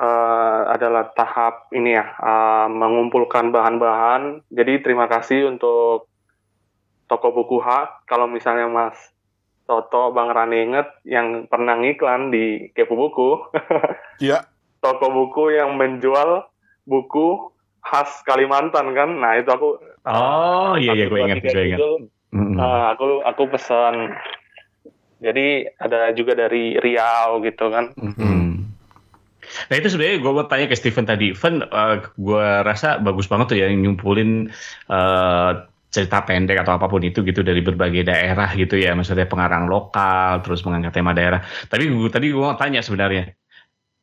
eh, 0.00 0.60
adalah 0.66 1.12
tahap 1.12 1.68
ini 1.72 1.92
ya, 1.92 2.04
eh, 2.16 2.66
mengumpulkan 2.72 3.52
bahan-bahan. 3.52 4.48
Jadi 4.48 4.80
terima 4.80 5.04
kasih 5.06 5.48
untuk 5.52 6.08
toko 7.06 7.28
buku 7.36 7.60
H. 7.60 8.00
Kalau 8.08 8.24
misalnya 8.24 8.70
Mas 8.72 8.96
Toto, 9.68 10.10
Bang 10.10 10.34
Rani 10.34 10.66
inget 10.66 10.88
yang 11.06 11.46
pernah 11.46 11.78
ngiklan 11.78 12.34
di 12.34 12.74
Kepo 12.74 12.98
Buku, 12.98 13.38
Iya. 14.26 14.50
toko 14.82 15.12
buku 15.14 15.54
yang 15.54 15.78
menjual 15.78 16.42
buku 16.90 17.54
khas 17.84 18.22
Kalimantan 18.24 18.92
kan. 18.92 19.10
Nah 19.20 19.36
itu 19.36 19.50
aku 19.50 19.80
Oh 20.08 20.80
iya 20.80 20.96
iya 20.96 21.06
gue 21.12 21.20
ingat 21.20 21.44
gue 21.44 21.64
ingat. 21.72 21.80
Mm-mm. 22.30 22.56
eh, 22.56 22.84
aku 22.96 23.20
aku 23.26 23.42
pesan. 23.52 24.16
Jadi 25.20 25.68
ada 25.76 26.16
juga 26.16 26.32
dari 26.32 26.80
Riau 26.80 27.44
gitu 27.44 27.68
kan. 27.68 27.92
Hmm. 28.00 28.72
Nah 29.68 29.74
itu 29.76 29.92
sebenarnya 29.92 30.16
gue 30.22 30.32
mau 30.32 30.46
tanya 30.48 30.70
ke 30.70 30.76
Steven 30.78 31.04
tadi, 31.04 31.36
Van, 31.36 31.60
gue 32.16 32.48
rasa 32.64 33.02
bagus 33.02 33.28
banget 33.28 33.46
tuh 33.52 33.58
ya 33.60 33.66
yang 33.68 33.82
nyumpulin 33.82 34.48
eh, 34.88 35.50
cerita 35.90 36.22
pendek 36.22 36.62
atau 36.62 36.78
apa 36.78 36.86
pun 36.86 37.02
itu 37.02 37.26
gitu 37.26 37.42
dari 37.42 37.60
berbagai 37.60 38.06
daerah 38.06 38.48
gitu 38.54 38.78
ya, 38.78 38.94
maksudnya 38.94 39.26
pengarang 39.26 39.66
lokal, 39.66 40.38
terus 40.40 40.62
mengangkat 40.62 40.94
tema 40.94 41.12
daerah. 41.12 41.42
Tapi 41.66 41.90
gue 41.90 42.08
tadi 42.08 42.30
gue 42.30 42.40
mau 42.40 42.54
tanya 42.54 42.78
sebenarnya, 42.80 43.34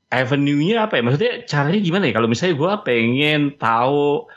avenue-nya 0.08 0.88
apa 0.88 1.00
ya? 1.00 1.02
Maksudnya 1.04 1.34
caranya 1.48 1.80
gimana 1.84 2.04
ya? 2.08 2.14
Kalau 2.16 2.30
misalnya 2.32 2.56
gue 2.56 2.74
pengen 2.88 3.42
tahu 3.60 4.28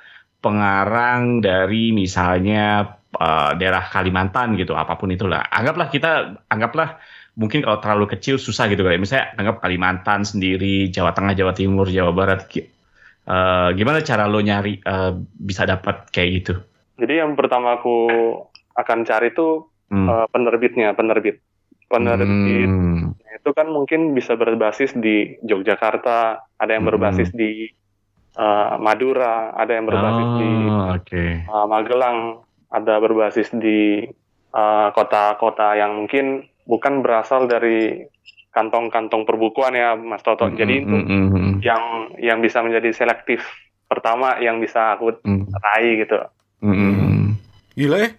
pengarang 0.41 1.45
dari 1.45 1.93
misalnya 1.93 2.97
eh, 3.15 3.51
daerah 3.59 3.85
Kalimantan 3.87 4.57
gitu, 4.59 4.75
apa 4.75 4.97
pun 4.97 5.13
itulah. 5.13 5.47
Anggaplah 5.51 5.89
kita, 5.93 6.43
anggaplah 6.51 6.99
mungkin 7.39 7.63
kalau 7.63 7.79
terlalu 7.79 8.11
kecil 8.19 8.37
susah 8.37 8.67
gitu 8.69 8.83
kayak 8.83 9.01
misalnya 9.01 9.33
anggap 9.39 9.63
Kalimantan 9.63 10.27
sendiri, 10.27 10.91
Jawa 10.91 11.15
Tengah, 11.15 11.39
Jawa 11.39 11.53
Timur, 11.55 11.87
Jawa 11.87 12.11
Barat. 12.11 12.51
Eh, 12.51 13.69
gimana 13.79 14.03
cara 14.03 14.27
lo 14.27 14.43
nyari 14.43 14.81
eh, 14.83 15.13
bisa 15.39 15.63
dapat 15.69 16.11
kayak 16.11 16.31
gitu? 16.43 16.55
Jadi 16.99 17.23
yang 17.23 17.39
pertama 17.39 17.79
aku 17.79 17.97
akan 18.77 19.07
cari 19.07 19.31
itu 19.33 19.67
Hmm. 19.91 20.07
eh, 20.07 20.27
penerbitnya, 20.31 20.95
penerbit. 20.95 21.43
Penerbit 21.91 22.71
Hmm. 22.71 23.11
Itu 23.31 23.51
kan 23.55 23.71
mungkin 23.71 24.13
bisa 24.13 24.35
berbasis 24.35 24.91
di 24.93 25.39
Yogyakarta, 25.47 26.19
ada 26.59 26.71
yang 26.71 26.83
Hmm. 26.83 26.91
berbasis 26.95 27.31
di 27.31 27.71
eh, 28.31 28.75
Madura, 28.79 29.51
ada 29.53 29.75
yang 29.75 29.87
berbasis 29.87 30.29
di 30.39 30.51
Oh, 30.71 30.95
oke. 30.95 31.25
uh, 31.51 31.67
Magelang, 31.67 32.19
ada 32.71 32.95
berbasis 33.03 33.51
di 33.51 34.07
uh, 34.55 34.89
kota-kota 34.95 35.75
yang 35.75 35.99
mungkin 35.99 36.47
bukan 36.63 37.03
berasal 37.03 37.51
dari 37.51 38.07
kantong-kantong 38.51 39.27
perbukuan 39.27 39.75
ya, 39.75 39.99
Mas 39.99 40.23
Toto. 40.23 40.47
Jadi 40.47 40.75
itu 40.79 40.95
Hmm, 40.95 41.07
hmm, 41.07 41.27
hmm, 41.31 41.53
yang 41.63 41.83
yang 42.23 42.39
bisa 42.39 42.63
menjadi 42.63 42.95
selektif 42.95 43.43
pertama 43.87 44.39
yang 44.39 44.63
bisa 44.63 44.95
aku 44.95 45.11
hmm, 45.27 45.51
raih 45.51 46.07
gitu. 46.07 46.19
hmm, 46.63 46.71
hmm, 46.71 46.95
hmm. 46.95 47.27
Gila 47.75 47.97
ya. 47.99 48.11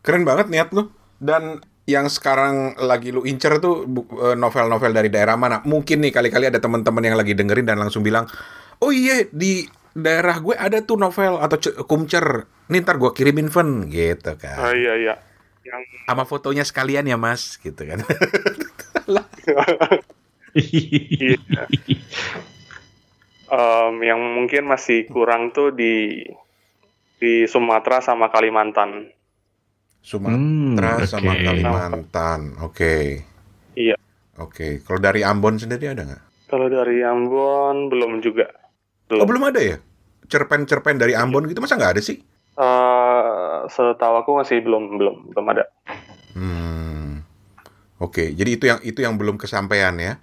Keren 0.00 0.22
banget 0.22 0.46
niat 0.46 0.70
lu. 0.70 0.94
Dan 1.18 1.58
yang 1.90 2.06
sekarang 2.06 2.78
lagi 2.78 3.10
lu 3.10 3.26
incer 3.26 3.58
tuh 3.58 3.82
eh, 4.22 4.36
novel-novel 4.38 4.90
dari 4.90 5.10
daerah 5.10 5.34
mana? 5.34 5.58
Mungkin 5.62 6.00
nih 6.00 6.12
kali-kali 6.14 6.46
ada 6.46 6.58
teman-teman 6.58 7.02
yang 7.02 7.16
lagi 7.18 7.34
dengerin 7.34 7.66
dan 7.66 7.76
langsung 7.76 8.00
bilang, 8.00 8.30
"Oh 8.78 8.88
iya, 8.88 9.26
di 9.28 9.66
daerah 9.90 10.38
gue 10.38 10.54
ada 10.54 10.80
tuh 10.80 10.94
novel 10.94 11.36
atau 11.36 11.56
ce- 11.58 11.74
kumcer. 11.84 12.46
Nih 12.70 12.80
ntar 12.80 12.96
gue 12.96 13.10
kirimin 13.10 13.50
Ven." 13.50 13.90
gitu 13.90 14.30
Ah, 14.30 14.38
kan. 14.38 14.70
iya 14.72 14.94
iya. 14.96 15.14
Yang 15.60 15.82
Sama 16.06 16.24
fotonya 16.24 16.64
sekalian 16.64 17.04
ya, 17.04 17.18
Mas, 17.18 17.58
gitu 17.58 17.82
kan. 17.84 18.00
Iya. 20.50 21.38
em, 23.50 23.94
yang 24.02 24.18
mungkin 24.18 24.66
masih 24.66 25.06
kurang 25.06 25.50
tuh 25.50 25.70
di 25.70 26.26
di 27.20 27.46
Sumatera 27.46 28.00
sama 28.00 28.30
Kalimantan. 28.30 29.12
Sumatera 30.00 31.00
Hmm, 31.00 31.06
sama 31.06 31.32
oke. 31.36 31.44
Kalimantan. 31.44 32.40
Oke. 32.64 32.94
Iya. 33.76 33.96
Oke, 34.40 34.80
kalau 34.80 34.98
dari 34.98 35.20
Ambon 35.20 35.60
sendiri 35.60 35.92
ada 35.92 36.02
nggak? 36.08 36.22
Kalau 36.48 36.66
dari 36.72 37.04
Ambon 37.04 37.92
belum 37.92 38.24
juga. 38.24 38.48
Oh, 39.12 39.28
belum 39.28 39.52
ada 39.52 39.60
ya? 39.60 39.76
Cerpen-cerpen 40.30 40.96
dari 40.96 41.12
Ambon 41.12 41.44
gitu 41.46 41.60
masa 41.60 41.76
nggak 41.76 41.98
ada 41.98 42.02
sih? 42.02 42.18
Eh, 42.56 43.58
setahu 43.68 44.14
aku 44.20 44.30
masih 44.40 44.60
belum 44.64 44.96
belum 44.96 45.16
belum 45.32 45.46
ada. 45.52 45.64
Hmm. 46.32 47.22
Oke, 48.00 48.32
jadi 48.32 48.50
itu 48.56 48.64
yang 48.64 48.80
itu 48.80 49.00
yang 49.04 49.20
belum 49.20 49.36
kesampaian 49.36 49.92
ya. 50.00 50.16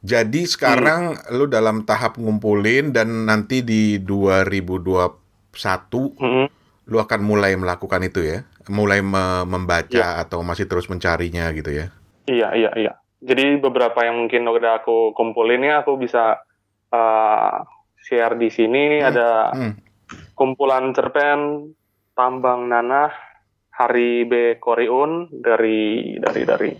Jadi 0.00 0.48
sekarang 0.48 1.18
lu 1.34 1.44
dalam 1.44 1.84
tahap 1.84 2.16
ngumpulin 2.16 2.94
dan 2.94 3.28
nanti 3.28 3.60
di 3.60 4.00
2021 4.00 5.12
Mm-mm. 6.16 6.46
lu 6.88 6.96
akan 6.96 7.20
mulai 7.20 7.52
melakukan 7.58 8.00
itu 8.00 8.24
ya. 8.24 8.46
Mulai 8.70 9.02
me- 9.02 9.42
membaca 9.44 10.22
atau 10.22 10.46
masih 10.46 10.70
terus 10.70 10.86
mencarinya 10.86 11.50
gitu 11.50 11.74
ya. 11.74 11.90
Iya 12.30 12.54
iya 12.54 12.70
iya. 12.78 12.92
Jadi 13.18 13.58
beberapa 13.58 14.00
yang 14.00 14.24
mungkin 14.24 14.46
udah 14.46 14.80
aku 14.80 15.10
kumpulin 15.12 15.60
ya 15.60 15.82
aku 15.82 15.98
bisa 15.98 16.38
eh, 16.88 17.54
share 18.00 18.38
di 18.38 18.48
sini. 18.48 18.94
Ini 18.94 18.98
Hmm, 19.00 19.10
ada 19.10 19.30
Hmm. 19.50 19.74
kumpulan 20.32 20.94
cerpen 20.94 21.70
Tambang 22.14 22.66
Nanah 22.66 23.10
Hari 23.70 24.24
B 24.24 24.32
Koriun 24.56 25.30
dari 25.32 26.14
dari 26.16 26.42
dari 26.44 26.70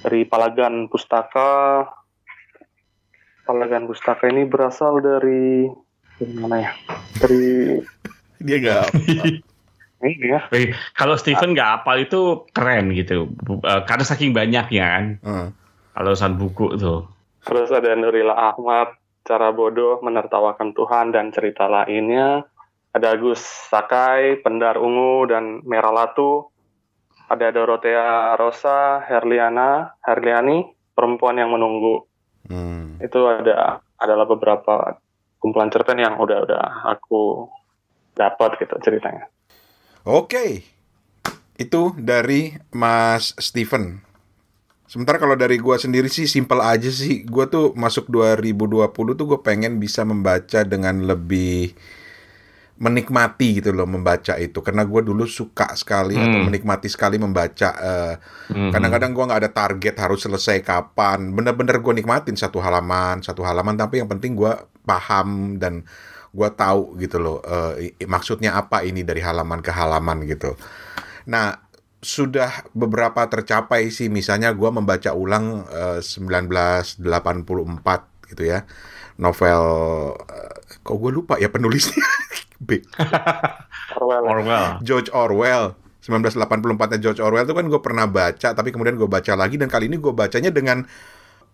dari 0.00 0.20
Palagan 0.24 0.86
Pustaka. 0.86 1.82
Palagan 3.44 3.84
Pustaka 3.84 4.28
ini 4.28 4.44
berasal 4.44 5.00
dari 5.00 5.68
dari 6.16 6.32
mana 6.34 6.56
ya? 6.60 6.72
Dari 7.18 7.42
Dia 8.46 8.56
nggak 8.60 8.86
ini 10.04 10.36
ya. 10.36 10.40
Kalau 10.94 11.16
Steven 11.16 11.56
nggak 11.56 11.70
hafal 11.80 11.96
itu 12.04 12.44
keren 12.52 12.92
gitu, 12.92 13.32
eh, 13.64 13.82
karena 13.88 14.04
saking 14.04 14.36
banyaknya 14.36 14.84
kan. 14.84 15.04
Hmm. 15.24 15.48
Kalau 15.94 16.10
urusan 16.12 16.34
buku 16.36 16.74
tuh. 16.76 17.06
Terus 17.44 17.70
ada 17.70 17.94
Nurila 17.94 18.34
Ahmad, 18.54 18.98
Cara 19.22 19.54
Bodoh, 19.54 20.02
Menertawakan 20.02 20.74
Tuhan, 20.74 21.14
dan 21.14 21.30
cerita 21.30 21.70
lainnya. 21.70 22.44
Ada 22.94 23.14
Agus 23.14 23.42
Sakai, 23.70 24.42
Pendar 24.42 24.78
Ungu, 24.78 25.26
dan 25.30 25.62
Merah 25.62 25.94
Latu. 25.94 26.50
Ada 27.30 27.54
Dorothea 27.54 28.36
Rosa, 28.36 29.00
Herliana, 29.06 29.96
Herliani, 30.02 30.66
Perempuan 30.92 31.40
yang 31.40 31.54
Menunggu. 31.54 32.04
Hmm. 32.50 33.00
Itu 33.00 33.24
ada 33.30 33.80
adalah 33.96 34.26
beberapa 34.28 35.00
kumpulan 35.40 35.72
cerpen 35.72 36.00
yang 36.00 36.16
udah-udah 36.20 36.88
aku 36.88 37.48
dapat 38.16 38.56
gitu 38.60 38.76
ceritanya. 38.80 39.28
Oke. 40.04 40.64
Itu 41.56 41.96
dari 41.96 42.52
Mas 42.70 43.32
Steven. 43.40 44.02
Sementara 44.84 45.16
kalau 45.16 45.34
dari 45.34 45.56
gua 45.56 45.80
sendiri 45.80 46.12
sih 46.12 46.28
simpel 46.28 46.60
aja 46.60 46.92
sih. 46.92 47.24
Gua 47.24 47.48
tuh 47.48 47.72
masuk 47.74 48.12
2020 48.12 49.16
tuh 49.16 49.26
gue 49.26 49.40
pengen 49.40 49.80
bisa 49.80 50.04
membaca 50.04 50.60
dengan 50.62 51.02
lebih 51.02 51.72
menikmati 52.74 53.62
gitu 53.62 53.70
loh 53.70 53.86
membaca 53.86 54.34
itu 54.34 54.58
karena 54.58 54.82
gue 54.82 54.98
dulu 55.06 55.30
suka 55.30 55.78
sekali 55.78 56.18
atau 56.18 56.42
Hmm. 56.42 56.50
menikmati 56.50 56.90
sekali 56.90 57.22
membaca 57.22 57.70
eh, 57.70 58.14
Mhm. 58.50 58.74
kadang-kadang 58.74 59.10
gua 59.14 59.24
nggak 59.30 59.40
ada 59.46 59.52
target 59.54 59.94
harus 59.94 60.26
selesai 60.26 60.58
kapan 60.58 61.30
bener-bener 61.30 61.78
gue 61.78 61.94
nikmatin 61.94 62.34
satu 62.34 62.58
halaman 62.58 63.22
satu 63.22 63.46
halaman 63.46 63.78
tapi 63.78 64.02
yang 64.02 64.10
penting 64.10 64.34
gua 64.34 64.66
paham 64.82 65.54
dan 65.54 65.86
gua 66.34 66.50
tahu 66.50 66.98
gitu 66.98 67.22
loh 67.22 67.38
eh, 67.40 67.94
i- 67.94 68.08
maksudnya 68.10 68.58
apa 68.58 68.82
ini 68.82 69.06
dari 69.06 69.22
halaman 69.22 69.62
ke 69.62 69.70
halaman 69.70 70.26
gitu 70.26 70.58
nah 71.24 71.62
sudah 72.04 72.68
beberapa 72.76 73.24
tercapai 73.24 73.88
sih 73.88 74.12
misalnya 74.12 74.52
gua 74.52 74.74
membaca 74.74 75.14
ulang 75.14 75.64
eh, 75.70 76.00
1984 76.02 76.98
gitu 78.34 78.42
ya 78.44 78.66
novel 79.16 79.62
eh, 80.28 80.52
kok 80.84 80.96
gue 80.98 81.10
lupa 81.14 81.38
ya 81.38 81.46
penulisnya 81.48 82.02
B. 82.64 82.80
Orwell. 83.98 84.24
Orwell. 84.24 84.66
George 84.80 85.10
Orwell 85.12 85.76
1984 86.04 86.96
nya 86.96 86.98
George 87.00 87.20
Orwell 87.24 87.48
itu 87.48 87.56
kan 87.56 87.64
gue 87.64 87.80
pernah 87.80 88.04
baca 88.04 88.52
tapi 88.52 88.68
kemudian 88.68 88.96
gue 88.96 89.08
baca 89.08 89.32
lagi 89.32 89.56
dan 89.56 89.72
kali 89.72 89.88
ini 89.88 89.96
gue 89.96 90.12
bacanya 90.12 90.52
dengan 90.52 90.84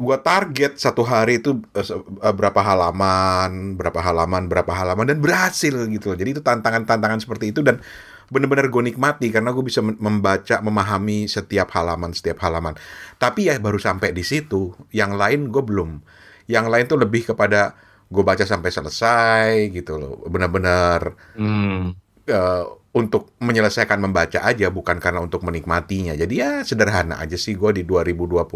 gue 0.00 0.16
target 0.25 0.80
satu 0.80 1.04
hari 1.04 1.45
itu 1.45 1.61
eh, 1.76 1.85
eh, 1.85 2.33
berapa 2.33 2.57
halaman 2.64 3.76
berapa 3.76 4.00
halaman 4.00 4.49
berapa 4.49 4.73
halaman 4.73 5.04
dan 5.12 5.21
berhasil 5.21 5.76
gitu 5.92 6.12
loh. 6.12 6.16
jadi 6.16 6.40
itu 6.40 6.42
tantangan-tantangan 6.42 7.21
seperti 7.21 7.52
itu 7.52 7.61
dan 7.61 7.85
bener-bener 8.30 8.71
gue 8.71 8.83
nikmati 8.95 9.28
karena 9.28 9.50
gue 9.50 9.64
bisa 9.66 9.83
membaca, 9.83 10.62
memahami 10.62 11.26
setiap 11.26 11.75
halaman, 11.75 12.14
setiap 12.14 12.38
halaman. 12.47 12.78
Tapi 13.19 13.50
ya 13.50 13.59
baru 13.59 13.76
sampai 13.76 14.14
di 14.14 14.23
situ. 14.23 14.71
Yang 14.95 15.12
lain 15.19 15.40
gue 15.50 15.62
belum. 15.66 15.99
Yang 16.47 16.66
lain 16.71 16.85
tuh 16.87 16.99
lebih 17.02 17.35
kepada 17.35 17.75
gue 18.07 18.23
baca 18.23 18.47
sampai 18.47 18.71
selesai 18.71 19.75
gitu 19.75 19.99
loh. 19.99 20.23
Bener-bener 20.30 21.19
hmm. 21.35 21.83
uh, 22.30 22.64
untuk 22.95 23.35
menyelesaikan 23.42 23.99
membaca 23.99 24.47
aja, 24.47 24.71
bukan 24.71 25.02
karena 25.02 25.19
untuk 25.26 25.42
menikmatinya. 25.42 26.14
Jadi 26.14 26.35
ya 26.38 26.62
sederhana 26.62 27.19
aja 27.19 27.35
sih 27.35 27.59
gue 27.59 27.71
di 27.75 27.83
2020 27.83 28.47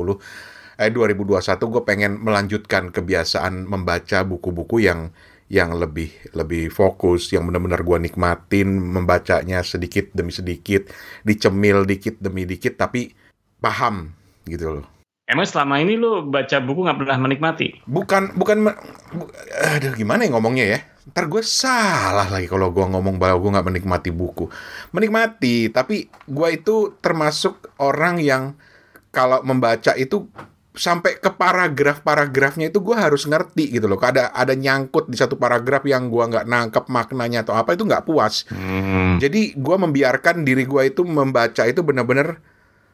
eh 0.79 0.91
2021 0.91 1.59
gue 1.61 1.83
pengen 1.87 2.13
melanjutkan 2.19 2.91
kebiasaan 2.91 3.67
membaca 3.67 4.27
buku-buku 4.27 4.83
yang 4.83 5.15
yang 5.53 5.77
lebih 5.77 6.11
lebih 6.33 6.73
fokus, 6.73 7.31
yang 7.31 7.45
benar-benar 7.47 7.85
gue 7.85 7.99
nikmatin 8.11 8.69
membacanya 8.81 9.61
sedikit 9.61 10.11
demi 10.17 10.33
sedikit, 10.33 10.89
dicemil 11.23 11.85
dikit 11.85 12.19
demi 12.19 12.49
dikit, 12.49 12.81
tapi 12.81 13.13
paham 13.61 14.11
gitu 14.49 14.81
loh. 14.81 14.87
Emang 15.25 15.49
selama 15.49 15.81
ini 15.81 15.97
lo 15.97 16.21
baca 16.21 16.61
buku 16.61 16.85
nggak 16.85 17.01
pernah 17.01 17.17
menikmati? 17.17 17.69
Bukan, 17.89 18.37
bukan, 18.37 18.77
bu, 19.17 19.25
aduh 19.57 19.97
gimana 19.97 20.29
ya 20.29 20.37
ngomongnya 20.37 20.67
ya? 20.69 20.79
Ntar 21.09 21.33
gue 21.33 21.41
salah 21.41 22.29
lagi 22.29 22.45
kalau 22.45 22.69
gue 22.69 22.85
ngomong 22.85 23.17
bahwa 23.17 23.41
gue 23.41 23.51
nggak 23.57 23.69
menikmati 23.73 24.11
buku. 24.13 24.53
Menikmati, 24.93 25.73
tapi 25.73 26.13
gue 26.29 26.49
itu 26.53 27.01
termasuk 27.01 27.73
orang 27.81 28.21
yang 28.21 28.53
kalau 29.17 29.41
membaca 29.47 29.97
itu 29.97 30.29
sampai 30.75 31.23
ke 31.23 31.31
paragraf-paragrafnya 31.31 32.67
itu 32.69 32.83
gue 32.83 32.99
harus 32.99 33.31
ngerti 33.31 33.79
gitu 33.79 33.87
loh. 33.87 33.97
Ada 33.97 34.35
ada 34.35 34.59
nyangkut 34.59 35.07
di 35.07 35.15
satu 35.15 35.39
paragraf 35.39 35.87
yang 35.87 36.11
gue 36.11 36.25
nggak 36.27 36.51
nangkep 36.51 36.85
maknanya 36.91 37.47
atau 37.47 37.55
apa 37.55 37.79
itu 37.79 37.87
nggak 37.87 38.03
puas. 38.03 38.43
Hmm. 38.51 39.23
Jadi 39.23 39.55
gue 39.55 39.77
membiarkan 39.79 40.43
diri 40.43 40.67
gue 40.67 40.83
itu 40.91 41.07
membaca 41.07 41.63
itu 41.63 41.81
benar-benar 41.87 42.43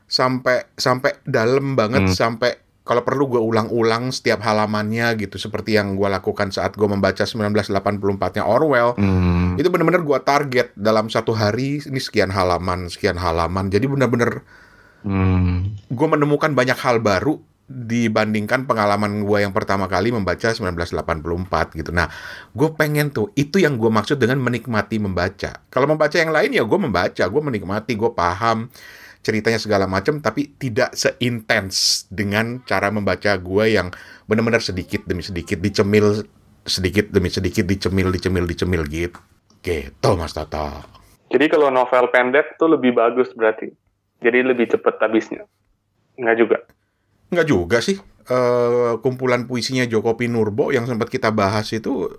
sampai 0.05 0.69
sampai 0.77 1.25
dalam 1.25 1.73
banget 1.73 2.13
hmm. 2.13 2.15
sampai 2.15 2.51
kalau 2.83 3.07
perlu 3.07 3.31
gue 3.31 3.39
ulang-ulang 3.39 4.11
setiap 4.11 4.43
halamannya 4.43 5.15
gitu 5.23 5.39
seperti 5.39 5.79
yang 5.79 5.95
gue 5.95 6.11
lakukan 6.11 6.51
saat 6.51 6.75
gue 6.75 6.89
membaca 6.91 7.23
1984-nya 7.23 8.43
Orwell 8.43 8.99
hmm. 8.99 9.63
itu 9.63 9.71
benar-benar 9.71 10.03
gue 10.03 10.19
target 10.27 10.75
dalam 10.75 11.07
satu 11.07 11.31
hari 11.31 11.79
ini 11.79 12.01
sekian 12.03 12.35
halaman 12.35 12.91
sekian 12.91 13.15
halaman 13.15 13.71
jadi 13.71 13.87
benar-benar 13.87 14.43
hmm. 15.07 15.87
gue 15.87 16.07
menemukan 16.11 16.51
banyak 16.51 16.75
hal 16.83 16.99
baru 16.99 17.39
dibandingkan 17.71 18.67
pengalaman 18.67 19.23
gue 19.23 19.47
yang 19.47 19.55
pertama 19.55 19.87
kali 19.87 20.11
membaca 20.11 20.51
1984 20.51 21.79
gitu. 21.79 21.95
Nah, 21.95 22.11
gue 22.51 22.69
pengen 22.75 23.15
tuh, 23.15 23.31
itu 23.39 23.63
yang 23.63 23.79
gue 23.79 23.87
maksud 23.87 24.19
dengan 24.19 24.43
menikmati 24.43 24.99
membaca. 24.99 25.63
Kalau 25.71 25.87
membaca 25.87 26.19
yang 26.19 26.35
lain 26.35 26.51
ya 26.51 26.67
gue 26.67 26.79
membaca, 26.83 27.23
gue 27.23 27.43
menikmati, 27.47 27.95
gue 27.95 28.11
paham 28.11 28.67
ceritanya 29.23 29.63
segala 29.63 29.87
macam, 29.87 30.19
tapi 30.19 30.51
tidak 30.59 30.99
seintens 30.99 32.11
dengan 32.11 32.59
cara 32.67 32.91
membaca 32.91 33.39
gue 33.39 33.65
yang 33.71 33.95
benar-benar 34.27 34.67
sedikit 34.67 35.07
demi 35.07 35.23
sedikit 35.23 35.63
dicemil, 35.63 36.27
sedikit 36.67 37.15
demi 37.15 37.31
sedikit 37.31 37.71
dicemil, 37.71 38.11
dicemil, 38.11 38.51
dicemil 38.51 38.83
gitu. 38.91 39.21
Gitu 39.63 40.11
Mas 40.19 40.35
Tata. 40.35 40.83
Jadi 41.31 41.47
kalau 41.47 41.71
novel 41.71 42.11
pendek 42.11 42.59
tuh 42.59 42.75
lebih 42.75 42.99
bagus 42.99 43.31
berarti. 43.31 43.71
Jadi 44.19 44.43
lebih 44.43 44.67
cepat 44.75 44.99
habisnya. 44.99 45.47
Enggak 46.19 46.37
juga. 46.37 46.59
Enggak 47.31 47.47
juga 47.49 47.79
sih. 47.83 47.99
Uh, 48.31 49.03
kumpulan 49.03 49.51
puisinya 49.51 49.83
Joko 49.91 50.15
Pinurbo 50.15 50.71
yang 50.71 50.87
sempat 50.87 51.11
kita 51.11 51.35
bahas 51.35 51.67
itu 51.75 52.15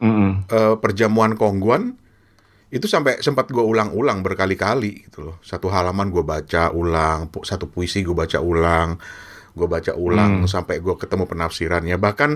mm 0.00 0.08
-hmm. 0.08 0.30
uh, 0.48 0.74
perjamuan 0.80 1.36
Kongguan 1.36 2.00
itu 2.74 2.90
sampai 2.90 3.22
sempat 3.22 3.54
gue 3.54 3.62
ulang-ulang 3.62 4.26
berkali-kali 4.26 5.06
gitu 5.06 5.30
loh. 5.30 5.36
Satu 5.46 5.70
halaman 5.70 6.10
gue 6.10 6.26
baca 6.26 6.74
ulang, 6.74 7.30
pu 7.30 7.46
satu 7.46 7.70
puisi 7.70 8.02
gue 8.02 8.16
baca 8.18 8.42
ulang, 8.42 8.98
gue 9.54 9.68
baca 9.70 9.94
ulang 9.94 10.42
mm. 10.42 10.50
sampai 10.50 10.82
gue 10.82 10.94
ketemu 10.98 11.30
penafsirannya. 11.30 11.94
Bahkan 11.94 12.30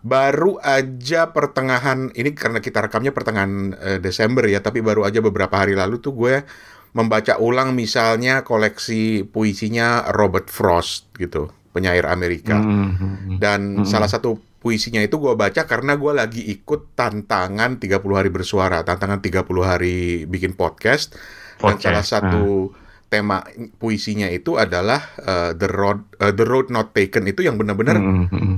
baru 0.00 0.56
aja 0.64 1.36
pertengahan 1.36 2.08
ini 2.16 2.32
karena 2.32 2.64
kita 2.64 2.88
rekamnya 2.88 3.12
pertengahan 3.12 3.76
uh, 3.76 3.98
Desember 4.00 4.48
ya, 4.48 4.64
tapi 4.64 4.80
baru 4.80 5.04
aja 5.04 5.20
beberapa 5.20 5.52
hari 5.52 5.76
lalu 5.76 6.00
tuh 6.00 6.16
gue 6.16 6.48
membaca 6.96 7.36
ulang 7.38 7.76
misalnya 7.76 8.42
koleksi 8.42 9.26
puisinya 9.28 10.08
Robert 10.14 10.48
Frost 10.48 11.12
gitu, 11.16 11.52
penyair 11.76 12.08
Amerika. 12.08 12.56
Mm 12.56 12.66
-hmm. 12.66 13.36
Dan 13.38 13.60
mm 13.60 13.76
-hmm. 13.82 13.88
salah 13.88 14.08
satu 14.08 14.40
puisinya 14.58 14.98
itu 14.98 15.16
gue 15.22 15.34
baca 15.38 15.64
karena 15.64 15.94
gue 15.94 16.12
lagi 16.12 16.42
ikut 16.50 16.98
tantangan 16.98 17.78
30 17.78 18.02
hari 18.18 18.30
bersuara, 18.32 18.82
tantangan 18.82 19.22
30 19.22 19.46
hari 19.62 20.26
bikin 20.26 20.58
podcast. 20.58 21.14
podcast. 21.58 21.62
Dan 21.62 21.74
salah 21.78 22.04
satu 22.04 22.74
uh. 22.74 23.06
tema 23.08 23.46
puisinya 23.78 24.26
itu 24.28 24.58
adalah 24.58 25.00
uh, 25.22 25.50
The 25.54 25.68
Road 25.70 25.98
uh, 26.20 26.34
The 26.34 26.44
Road 26.44 26.68
Not 26.74 26.92
Taken 26.92 27.24
itu 27.30 27.46
yang 27.46 27.56
benar-benar 27.56 27.96
mm 27.96 28.26
-hmm. 28.28 28.56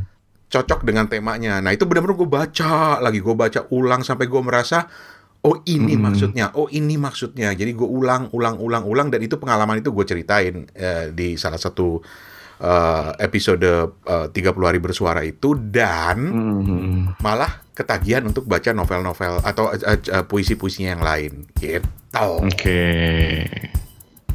cocok 0.50 0.82
dengan 0.82 1.06
temanya. 1.06 1.60
Nah, 1.62 1.70
itu 1.70 1.84
benar-benar 1.86 2.16
gue 2.16 2.30
baca 2.30 2.98
lagi, 2.98 3.20
gue 3.20 3.36
baca 3.36 3.60
ulang 3.70 4.02
sampai 4.02 4.26
gue 4.26 4.42
merasa 4.42 4.88
oh 5.44 5.56
ini 5.64 5.96
hmm. 5.96 6.02
maksudnya, 6.02 6.46
oh 6.56 6.68
ini 6.68 6.96
maksudnya. 7.00 7.52
Jadi 7.56 7.72
gue 7.72 7.88
ulang, 7.88 8.28
ulang, 8.36 8.60
ulang, 8.60 8.84
ulang 8.84 9.08
dan 9.08 9.20
itu 9.24 9.40
pengalaman 9.40 9.80
itu 9.80 9.92
gue 9.92 10.04
ceritain 10.04 10.68
uh, 10.76 11.08
di 11.12 11.36
salah 11.40 11.56
satu 11.56 12.00
uh, 12.60 13.10
episode 13.16 13.64
uh, 14.04 14.28
30 14.28 14.36
hari 14.60 14.78
bersuara 14.78 15.24
itu 15.24 15.56
dan 15.56 16.18
hmm. 16.28 17.20
malah 17.24 17.64
ketagihan 17.72 18.20
untuk 18.28 18.44
baca 18.44 18.76
novel-novel 18.76 19.40
atau 19.40 19.72
uh, 19.72 19.96
uh, 19.96 20.24
puisi-puisinya 20.28 20.96
yang 20.98 21.04
lain 21.04 21.32
gitu. 21.56 21.88
Oke. 22.10 22.52
Okay. 22.52 23.28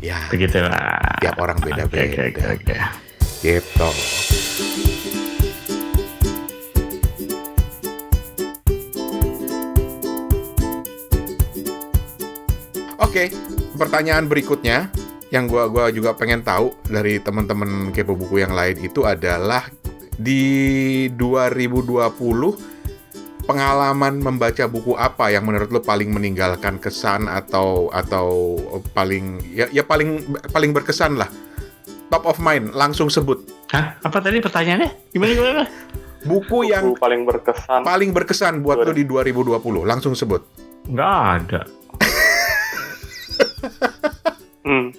Ya. 0.01 0.25
Begitu 0.29 0.61
lah. 0.61 1.21
Tiap 1.21 1.37
orang 1.37 1.57
beda-beda. 1.61 2.29
Okay, 2.33 2.33
okay, 2.33 2.47
okay. 2.61 2.79
Gitu. 3.41 3.89
Oke, 13.15 13.31
okay, 13.31 13.39
pertanyaan 13.79 14.27
berikutnya 14.27 14.91
yang 15.31 15.47
gua 15.47 15.71
gua 15.71 15.87
juga 15.87 16.11
pengen 16.19 16.43
tahu 16.43 16.75
dari 16.83 17.15
teman-teman 17.23 17.95
kepo 17.95 18.11
buku 18.11 18.43
yang 18.43 18.51
lain 18.51 18.75
itu 18.83 19.07
adalah 19.07 19.63
di 20.19 21.07
2020 21.15 22.11
pengalaman 23.47 24.19
membaca 24.19 24.67
buku 24.67 24.99
apa 24.99 25.31
yang 25.31 25.47
menurut 25.47 25.71
lo 25.71 25.79
paling 25.79 26.11
meninggalkan 26.11 26.75
kesan 26.75 27.31
atau 27.31 27.87
atau 27.95 28.59
paling 28.91 29.39
ya 29.47 29.71
ya 29.71 29.87
paling 29.87 30.35
paling 30.51 30.75
berkesan 30.75 31.15
lah? 31.15 31.31
Top 32.11 32.27
of 32.27 32.35
mind 32.43 32.75
langsung 32.75 33.07
sebut. 33.07 33.47
Hah? 33.71 33.95
apa 33.95 34.19
tadi 34.19 34.43
pertanyaannya? 34.43 35.15
Gimana 35.15 35.31
gimana? 35.31 35.63
Buku, 36.27 36.67
buku 36.67 36.67
yang 36.67 36.91
paling 36.99 37.23
berkesan. 37.23 37.79
paling 37.79 38.11
berkesan 38.11 38.59
buat 38.59 38.83
lo 38.83 38.91
di 38.91 39.07
2020 39.07 39.55
langsung 39.87 40.11
sebut. 40.19 40.43
Nggak 40.91 41.15
ada 41.15 41.84
hmm. 44.65 44.89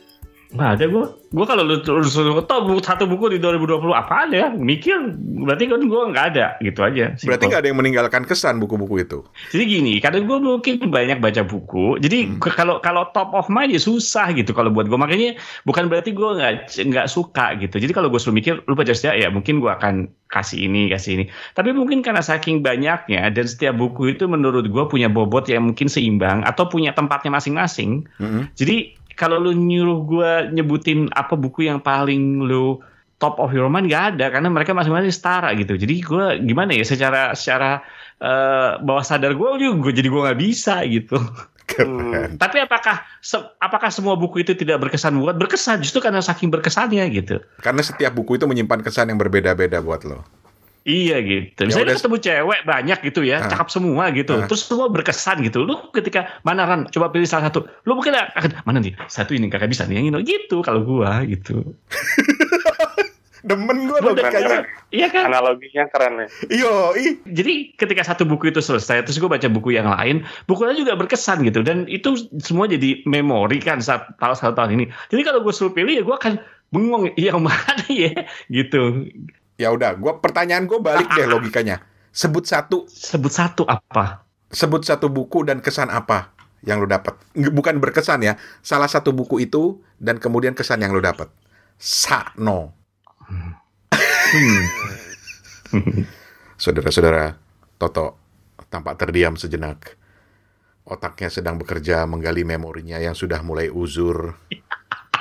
Nggak 0.57 0.71
ada 0.81 0.85
gue. 0.89 1.05
Gue 1.37 1.45
kalau 1.45 1.63
lu 1.69 1.77
suruh 1.85 2.41
buku 2.41 2.81
satu 2.81 3.05
buku 3.05 3.37
di 3.37 3.39
2020 3.39 3.93
apa 3.93 4.25
ada 4.25 4.37
ya? 4.37 4.49
Mikir 4.49 5.13
berarti 5.45 5.69
kan 5.69 5.85
gue 5.85 6.03
nggak 6.17 6.27
ada 6.33 6.47
gitu 6.65 6.81
aja. 6.81 7.13
Simple. 7.13 7.29
Berarti 7.29 7.45
nggak 7.53 7.61
ada 7.61 7.69
yang 7.69 7.79
meninggalkan 7.79 8.23
kesan 8.25 8.57
buku-buku 8.57 9.05
itu. 9.05 9.21
Jadi 9.53 9.65
gini, 9.69 9.95
karena 10.01 10.25
gue 10.25 10.39
mungkin 10.41 10.89
banyak 10.89 11.21
baca 11.21 11.45
buku. 11.45 12.01
Jadi 12.01 12.41
hmm. 12.41 12.41
kalau 12.57 12.81
kalau 12.81 13.05
top 13.13 13.37
of 13.37 13.53
mind 13.53 13.77
ya 13.77 13.81
susah 13.81 14.33
gitu 14.33 14.57
kalau 14.57 14.73
buat 14.73 14.89
gue. 14.89 14.97
Makanya 14.97 15.37
bukan 15.69 15.93
berarti 15.93 16.17
gue 16.17 16.31
nggak 16.41 16.73
nggak 16.73 17.07
suka 17.13 17.53
gitu. 17.61 17.77
Jadi 17.77 17.93
kalau 17.93 18.09
gue 18.09 18.17
selalu 18.17 18.37
mikir 18.41 18.55
lu 18.65 18.73
baca 18.73 18.97
setia 18.97 19.13
ya 19.13 19.29
mungkin 19.29 19.61
gue 19.61 19.69
akan 19.69 20.09
kasih 20.33 20.67
ini 20.67 20.89
kasih 20.89 21.21
ini. 21.21 21.25
Tapi 21.53 21.77
mungkin 21.77 22.01
karena 22.01 22.25
saking 22.25 22.65
banyaknya 22.65 23.29
dan 23.31 23.45
setiap 23.45 23.77
buku 23.77 24.17
itu 24.17 24.25
menurut 24.27 24.67
gue 24.67 24.85
punya 24.89 25.13
bobot 25.13 25.47
yang 25.53 25.71
mungkin 25.71 25.87
seimbang 25.87 26.43
atau 26.49 26.67
punya 26.67 26.97
tempatnya 26.97 27.31
masing-masing. 27.35 28.09
Hmm. 28.19 28.49
Jadi 28.59 28.97
kalau 29.17 29.41
lu 29.41 29.57
nyuruh 29.57 30.01
gue 30.05 30.31
nyebutin 30.53 31.09
apa 31.17 31.35
buku 31.35 31.67
yang 31.67 31.81
paling 31.81 32.45
lu 32.45 32.79
top 33.17 33.41
of 33.41 33.51
your 33.57 33.73
mind 33.73 33.89
gak 33.89 34.17
ada 34.17 34.29
karena 34.29 34.53
mereka 34.53 34.77
masing-masing 34.77 35.11
setara 35.11 35.57
gitu 35.57 35.75
jadi 35.75 35.95
gue 36.05 36.27
gimana 36.45 36.77
ya 36.77 36.85
secara 36.85 37.33
secara 37.33 37.81
uh, 38.21 38.77
bawah 38.85 39.03
sadar 39.03 39.33
gue 39.33 39.49
juga 39.57 39.91
jadi 39.91 40.09
gue 40.13 40.21
nggak 40.21 40.41
bisa 40.41 40.85
gitu 40.85 41.17
Hmm. 41.77 42.39
Tapi 42.39 42.63
apakah 42.63 43.03
se 43.21 43.37
apakah 43.59 43.91
semua 43.91 44.15
buku 44.15 44.41
itu 44.41 44.55
tidak 44.55 44.87
berkesan 44.87 45.19
buat 45.19 45.37
berkesan 45.37 45.83
justru 45.83 45.99
karena 45.99 46.23
saking 46.23 46.49
berkesannya 46.49 47.05
gitu. 47.11 47.43
Karena 47.61 47.83
setiap 47.83 48.15
buku 48.17 48.39
itu 48.39 48.47
menyimpan 48.47 48.81
kesan 48.81 49.11
yang 49.13 49.19
berbeda-beda 49.19 49.83
buat 49.83 50.07
lo. 50.07 50.23
Iya 50.87 51.19
gitu. 51.19 51.67
Ya 51.67 51.67
Misalnya 51.67 51.93
ya 51.93 51.99
ketemu 51.99 52.17
cewek 52.23 52.61
banyak 52.63 52.99
gitu 53.11 53.21
ya, 53.27 53.43
uh, 53.43 53.51
cakep 53.51 53.69
semua 53.75 54.05
gitu. 54.15 54.39
Uh. 54.39 54.47
Terus 54.47 54.63
semua 54.71 54.87
berkesan 54.87 55.43
gitu. 55.43 55.67
Lu 55.67 55.91
ketika 55.91 56.39
mana 56.47 56.63
Ran, 56.63 56.87
coba 56.95 57.11
pilih 57.11 57.27
salah 57.27 57.51
satu. 57.51 57.67
Lu 57.83 57.99
mungkin 57.99 58.15
akan 58.15 58.63
mana 58.63 58.79
nih? 58.79 58.95
Satu 59.11 59.35
ini 59.35 59.51
kakak 59.51 59.67
bisa 59.67 59.83
nih 59.91 59.99
yang 59.99 60.15
ini 60.15 60.23
gitu 60.23 60.63
kalau 60.63 60.87
gua 60.87 61.27
gitu. 61.27 61.59
Demen 63.47 63.87
udah 63.87 64.03
logikanya. 64.03 64.43
keren. 64.43 64.63
Iya 64.91 65.07
kan? 65.11 65.31
Analoginya 65.31 65.87
keren 65.87 66.15
ya. 66.19 66.29
Ih. 66.99 67.23
Jadi 67.31 67.79
ketika 67.79 68.03
satu 68.03 68.27
buku 68.27 68.51
itu 68.51 68.59
selesai, 68.59 69.07
terus 69.07 69.23
gue 69.23 69.31
baca 69.31 69.47
buku 69.47 69.79
yang 69.79 69.87
lain, 69.87 70.27
bukunya 70.51 70.75
juga 70.75 70.99
berkesan 70.99 71.47
gitu. 71.47 71.63
Dan 71.63 71.87
itu 71.87 72.19
semua 72.43 72.67
jadi 72.67 73.07
memori 73.07 73.63
kan 73.63 73.79
saat 73.79 74.11
tahun 74.19 74.35
satu 74.35 74.59
tahun 74.59 74.83
ini. 74.83 74.85
Jadi 75.15 75.23
kalau 75.23 75.47
gue 75.47 75.55
suruh 75.55 75.71
pilih 75.71 75.95
ya 75.95 76.03
gue 76.03 76.17
akan 76.19 76.43
bengong 76.75 77.15
yang 77.31 77.39
mana 77.39 77.87
ya 77.87 78.27
gitu. 78.51 79.07
Ya 79.57 79.73
udah, 79.73 79.97
gua 79.97 80.21
pertanyaan 80.21 80.69
gue 80.69 80.77
balik 80.77 81.09
deh 81.17 81.25
logikanya. 81.25 81.81
Sebut 82.13 82.45
satu, 82.45 82.85
Sebut 82.89 83.33
satu 83.33 83.65
apa? 83.69 84.25
sebut 84.53 84.85
satu 84.87 85.11
buku 85.11 85.43
dan 85.45 85.61
kesan 85.61 85.91
apa 85.91 86.33
yang 86.65 86.81
lu 86.81 86.89
dapat. 86.89 87.17
Bukan 87.35 87.77
berkesan 87.83 88.25
ya, 88.25 88.35
salah 88.65 88.89
satu 88.89 89.13
buku 89.13 89.45
itu 89.45 89.81
dan 90.01 90.17
kemudian 90.17 90.57
kesan 90.57 90.81
yang 90.81 90.93
lu 90.93 91.01
dapat. 91.01 91.29
Sano. 91.77 92.73
Hmm. 93.29 93.53
Saudara-saudara, 96.63 97.37
Toto 97.77 98.17
tampak 98.73 98.97
terdiam 98.97 99.37
sejenak. 99.37 99.97
Otaknya 100.87 101.29
sedang 101.29 101.59
bekerja 101.59 102.07
menggali 102.07 102.47
memorinya 102.47 102.97
yang 102.97 103.13
sudah 103.13 103.43
mulai 103.43 103.69
uzur. 103.69 104.39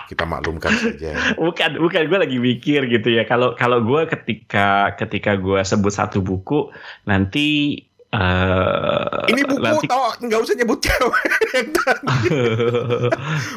Kita 0.05 0.23
maklumkan 0.29 0.73
saja. 0.73 1.17
bukan 1.41 1.81
bukan 1.81 2.01
gue 2.05 2.19
lagi 2.19 2.37
mikir 2.37 2.85
gitu 2.89 3.09
ya 3.09 3.25
kalau 3.25 3.57
kalau 3.57 3.81
gue 3.81 4.05
ketika 4.09 4.93
ketika 4.97 5.37
gue 5.37 5.61
sebut 5.65 5.93
satu 5.93 6.21
buku 6.21 6.69
nanti 7.09 7.81
eh 8.15 9.27
Ini 9.27 9.41
buku 9.43 9.59
nanti 9.59 9.85
tau 9.91 10.15
nggak 10.15 10.39
usah 10.39 10.55
nyebut 10.55 10.79
cewek. 10.79 11.25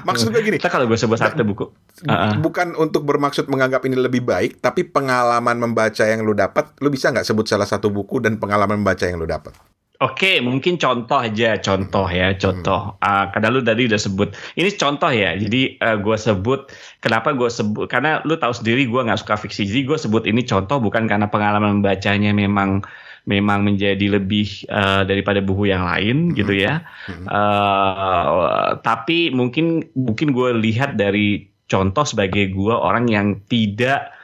Maksud 0.08 0.34
gue 0.34 0.42
gini, 0.42 0.58
Kita 0.58 0.72
kalau 0.72 0.90
gue 0.90 0.98
sebut 0.98 1.18
satu 1.20 1.46
buku 1.46 1.70
Uh-uh. 1.98 2.38
bukan 2.38 2.78
untuk 2.78 3.02
bermaksud 3.02 3.50
menganggap 3.50 3.82
ini 3.82 3.98
lebih 3.98 4.22
baik, 4.22 4.62
tapi 4.62 4.86
pengalaman 4.86 5.58
membaca 5.58 6.06
yang 6.06 6.22
lu 6.22 6.30
dapat, 6.30 6.78
lu 6.78 6.94
bisa 6.94 7.10
nggak 7.10 7.26
sebut 7.26 7.50
salah 7.50 7.66
satu 7.66 7.90
buku 7.90 8.22
dan 8.22 8.38
pengalaman 8.38 8.78
membaca 8.78 9.02
yang 9.02 9.18
lu 9.18 9.26
dapat? 9.26 9.50
Oke, 9.98 10.38
mungkin 10.38 10.78
contoh 10.78 11.18
aja, 11.18 11.58
contoh 11.58 12.06
ya, 12.06 12.30
contoh. 12.38 12.94
Ah, 13.02 13.34
karena 13.34 13.50
lu 13.50 13.66
tadi 13.66 13.90
udah 13.90 13.98
sebut, 13.98 14.30
ini 14.54 14.70
contoh 14.78 15.10
ya. 15.10 15.34
Jadi 15.34 15.74
eh, 15.74 15.96
gue 15.98 16.14
sebut, 16.14 16.70
kenapa 17.02 17.34
gue 17.34 17.50
sebut? 17.50 17.90
Karena 17.90 18.22
lu 18.22 18.38
tahu 18.38 18.54
sendiri 18.54 18.86
gue 18.86 19.00
nggak 19.02 19.26
suka 19.26 19.34
fiksi. 19.34 19.66
Jadi 19.66 19.90
gue 19.90 19.98
sebut 19.98 20.22
ini 20.22 20.46
contoh 20.46 20.78
bukan 20.78 21.10
karena 21.10 21.26
pengalaman 21.26 21.82
membacanya 21.82 22.30
memang 22.30 22.86
memang 23.26 23.66
menjadi 23.66 24.22
lebih 24.22 24.70
eh, 24.70 25.02
daripada 25.02 25.42
buku 25.42 25.66
yang 25.66 25.82
lain 25.82 26.30
gitu 26.38 26.54
ya. 26.54 26.86
Eh, 27.10 28.68
tapi 28.86 29.34
mungkin 29.34 29.82
mungkin 29.98 30.30
gue 30.30 30.62
lihat 30.62 30.94
dari 30.94 31.50
contoh 31.66 32.06
sebagai 32.06 32.54
gue 32.54 32.70
orang 32.70 33.10
yang 33.10 33.42
tidak 33.50 34.14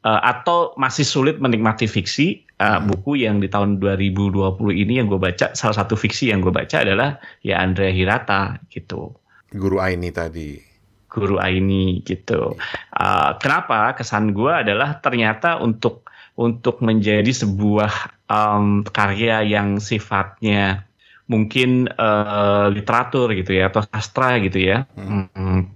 eh, 0.00 0.20
atau 0.24 0.72
masih 0.80 1.04
sulit 1.04 1.36
menikmati 1.44 1.84
fiksi 1.84 2.49
uh, 2.60 2.78
buku 2.84 3.24
yang 3.24 3.40
di 3.40 3.48
tahun 3.48 3.80
2020 3.80 4.36
ini 4.76 5.00
yang 5.00 5.08
gue 5.08 5.16
baca 5.16 5.56
salah 5.56 5.76
satu 5.80 5.96
fiksi 5.96 6.28
yang 6.28 6.44
gue 6.44 6.52
baca 6.52 6.84
adalah 6.84 7.16
ya 7.40 7.58
Andrea 7.64 7.90
Hirata 7.90 8.60
gitu. 8.68 9.16
Guru 9.50 9.80
Aini 9.80 10.12
tadi. 10.12 10.70
guru 11.10 11.42
Aini 11.42 12.06
gitu. 12.06 12.54
Uh, 12.94 13.30
kenapa? 13.42 13.98
Kesan 13.98 14.30
gue 14.30 14.52
adalah 14.54 15.02
ternyata 15.02 15.58
untuk 15.58 16.06
untuk 16.38 16.78
menjadi 16.86 17.34
sebuah 17.34 17.90
um, 18.30 18.86
karya 18.86 19.42
yang 19.42 19.82
sifatnya 19.82 20.86
mungkin 21.26 21.90
uh, 21.98 22.70
literatur 22.70 23.34
gitu 23.34 23.58
ya 23.58 23.74
atau 23.74 23.82
sastra 23.90 24.38
gitu 24.38 24.62
ya. 24.62 24.86
Hmm. 24.94 25.74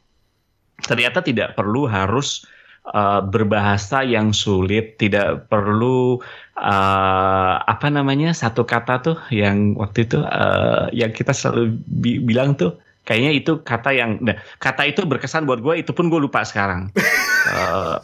ternyata 0.85 1.25
tidak 1.25 1.57
perlu 1.57 1.89
harus 1.89 2.45
uh, 2.89 3.21
berbahasa 3.25 4.05
yang 4.05 4.37
sulit, 4.37 5.01
tidak 5.01 5.49
perlu 5.49 6.21
uh, 6.59 7.55
apa 7.65 7.89
namanya 7.89 8.37
satu 8.37 8.69
kata 8.69 9.01
tuh 9.01 9.17
yang 9.33 9.77
waktu 9.79 10.05
itu 10.05 10.21
uh, 10.21 10.93
yang 10.93 11.13
kita 11.13 11.33
selalu 11.33 11.79
bi- 11.89 12.21
bilang 12.21 12.57
tuh 12.57 12.77
kayaknya 13.05 13.33
itu 13.37 13.61
kata 13.61 13.93
yang 13.93 14.21
nah, 14.21 14.37
kata 14.61 14.89
itu 14.89 15.05
berkesan 15.05 15.45
buat 15.45 15.61
gue 15.61 15.81
itu 15.81 15.93
pun 15.97 16.09
gue 16.13 16.21
lupa 16.21 16.45
sekarang. 16.45 16.93
Uh, 17.45 18.01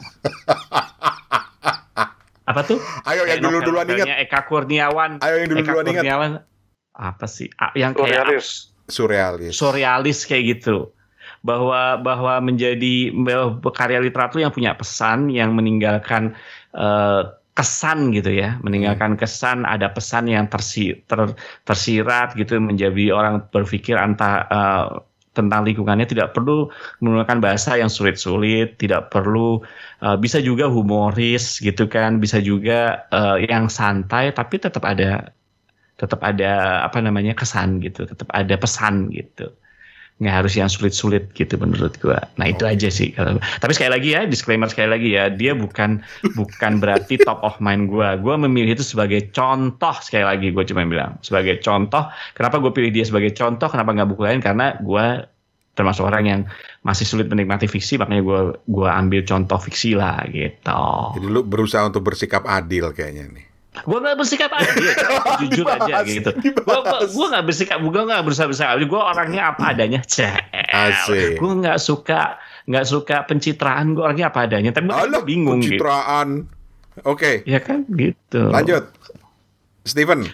apa 2.51 2.61
tuh? 2.67 2.79
Ayo 3.09 3.25
yang 3.25 3.41
dulu 3.41 3.63
duluan 3.63 3.87
ingat. 3.89 4.27
Eka 4.29 4.45
Kurniawan. 4.49 5.23
Ayo 5.25 5.45
yang 5.45 5.49
dulu 5.49 5.61
Eka 5.65 5.69
duluan 5.73 5.87
ingat. 5.89 6.03
Kurniawan 6.05 6.31
apa 6.97 7.27
sih? 7.29 7.49
Yang 7.77 7.93
kayak 8.05 8.27
Surrealis. 8.27 8.49
Surrealis. 8.91 9.55
surrealis 9.55 10.19
kayak 10.27 10.59
gitu 10.59 10.91
bahwa 11.41 11.97
bahwa 12.07 12.35
menjadi 12.45 13.13
bahwa 13.17 13.59
karya 13.73 13.99
literatur 14.05 14.39
yang 14.45 14.53
punya 14.53 14.73
pesan 14.77 15.33
yang 15.33 15.57
meninggalkan 15.57 16.37
eh, 16.77 17.23
kesan 17.57 18.15
gitu 18.17 18.31
ya 18.33 18.57
meninggalkan 18.65 19.19
kesan 19.21 19.67
ada 19.69 19.91
pesan 19.93 20.31
yang 20.31 20.47
tersi, 20.53 20.97
ter- 21.09 21.37
tersirat 21.67 22.33
gitu 22.39 22.57
menjadi 22.63 23.13
orang 23.13 23.35
berpikir 23.53 23.97
antara 23.97 24.47
eh, 24.49 24.87
tentang 25.31 25.63
lingkungannya 25.63 26.11
tidak 26.11 26.35
perlu 26.35 26.69
menggunakan 27.01 27.39
bahasa 27.39 27.79
yang 27.79 27.89
sulit-sulit 27.89 28.77
tidak 28.83 29.09
perlu 29.13 29.61
eh, 30.05 30.17
bisa 30.21 30.39
juga 30.45 30.69
humoris 30.69 31.61
gitu 31.63 31.89
kan 31.89 32.21
bisa 32.23 32.39
juga 32.43 33.09
eh, 33.13 33.49
yang 33.49 33.67
santai 33.73 34.33
tapi 34.37 34.55
tetap 34.61 34.85
ada 34.85 35.33
tetap 36.01 36.21
ada 36.25 36.81
apa 36.87 36.99
namanya 37.05 37.33
kesan 37.37 37.77
gitu, 37.85 38.09
tetap 38.09 38.29
ada 38.33 38.55
pesan 38.57 39.13
gitu. 39.13 39.53
Nggak 40.21 40.35
harus 40.45 40.53
yang 40.55 40.69
sulit-sulit 40.69 41.33
gitu 41.33 41.57
menurut 41.57 41.97
gua. 41.99 42.21
Nah 42.37 42.53
itu 42.53 42.69
aja 42.69 42.93
sih. 42.93 43.11
Kalau, 43.17 43.41
tapi 43.41 43.73
sekali 43.73 43.91
lagi 43.97 44.09
ya, 44.13 44.29
disclaimer 44.29 44.69
sekali 44.69 44.89
lagi 44.93 45.09
ya, 45.17 45.33
dia 45.33 45.57
bukan 45.57 46.05
bukan 46.37 46.73
berarti 46.79 47.17
top 47.29 47.41
of 47.41 47.57
mind 47.59 47.89
gua. 47.89 48.21
Gua 48.21 48.37
memilih 48.37 48.77
itu 48.77 48.85
sebagai 48.85 49.33
contoh 49.33 49.97
sekali 50.05 50.25
lagi. 50.29 50.53
Gue 50.53 50.65
cuma 50.69 50.85
bilang 50.85 51.17
sebagai 51.25 51.59
contoh. 51.65 52.07
Kenapa 52.37 52.61
gue 52.61 52.73
pilih 52.73 52.93
dia 52.93 53.05
sebagai 53.09 53.33
contoh? 53.33 53.67
Kenapa 53.73 53.97
nggak 53.97 54.09
buku 54.13 54.23
lain? 54.29 54.41
Karena 54.45 54.77
gua 54.85 55.25
termasuk 55.75 56.05
orang 56.05 56.25
yang 56.29 56.41
masih 56.85 57.09
sulit 57.09 57.33
menikmati 57.33 57.65
fiksi, 57.65 57.97
makanya 57.97 58.21
gua 58.21 58.41
gua 58.69 59.01
ambil 59.01 59.25
contoh 59.25 59.57
fiksi 59.57 59.97
lah 59.97 60.21
gitu. 60.29 60.85
Jadi 61.17 61.27
lu 61.27 61.41
berusaha 61.41 61.89
untuk 61.89 62.05
bersikap 62.05 62.45
adil 62.45 62.93
kayaknya 62.93 63.25
nih. 63.33 63.50
Gue 63.71 63.99
gak 64.03 64.19
bersikap 64.19 64.51
adil, 64.51 64.83
jujur 65.47 65.63
aja 65.65 66.03
Dibahas, 66.03 66.07
gitu. 66.11 66.31
Gue 67.15 67.27
gak 67.31 67.45
bersikap, 67.47 67.79
gue 67.79 68.03
gak 68.03 68.23
berusaha 68.27 68.51
bersikap 68.51 68.75
adil. 68.75 68.91
Gue 68.91 68.99
orangnya 68.99 69.55
apa 69.55 69.71
adanya. 69.71 70.03
Asik. 70.71 71.39
Gue 71.39 71.53
gak 71.63 71.79
suka 71.79 72.37
nggak 72.67 72.87
suka 72.87 73.17
pencitraan. 73.27 73.95
Gue 73.95 74.03
orangnya 74.05 74.31
apa 74.31 74.47
adanya. 74.47 74.71
Tapi 74.71 74.91
gue 74.91 75.23
bingung 75.23 75.63
gitu. 75.63 75.79
pencitraan. 75.79 76.51
Oke, 77.07 77.47
Ya 77.47 77.63
kan 77.63 77.87
gitu. 77.89 78.51
lanjut. 78.51 78.91
Steven, 79.81 80.29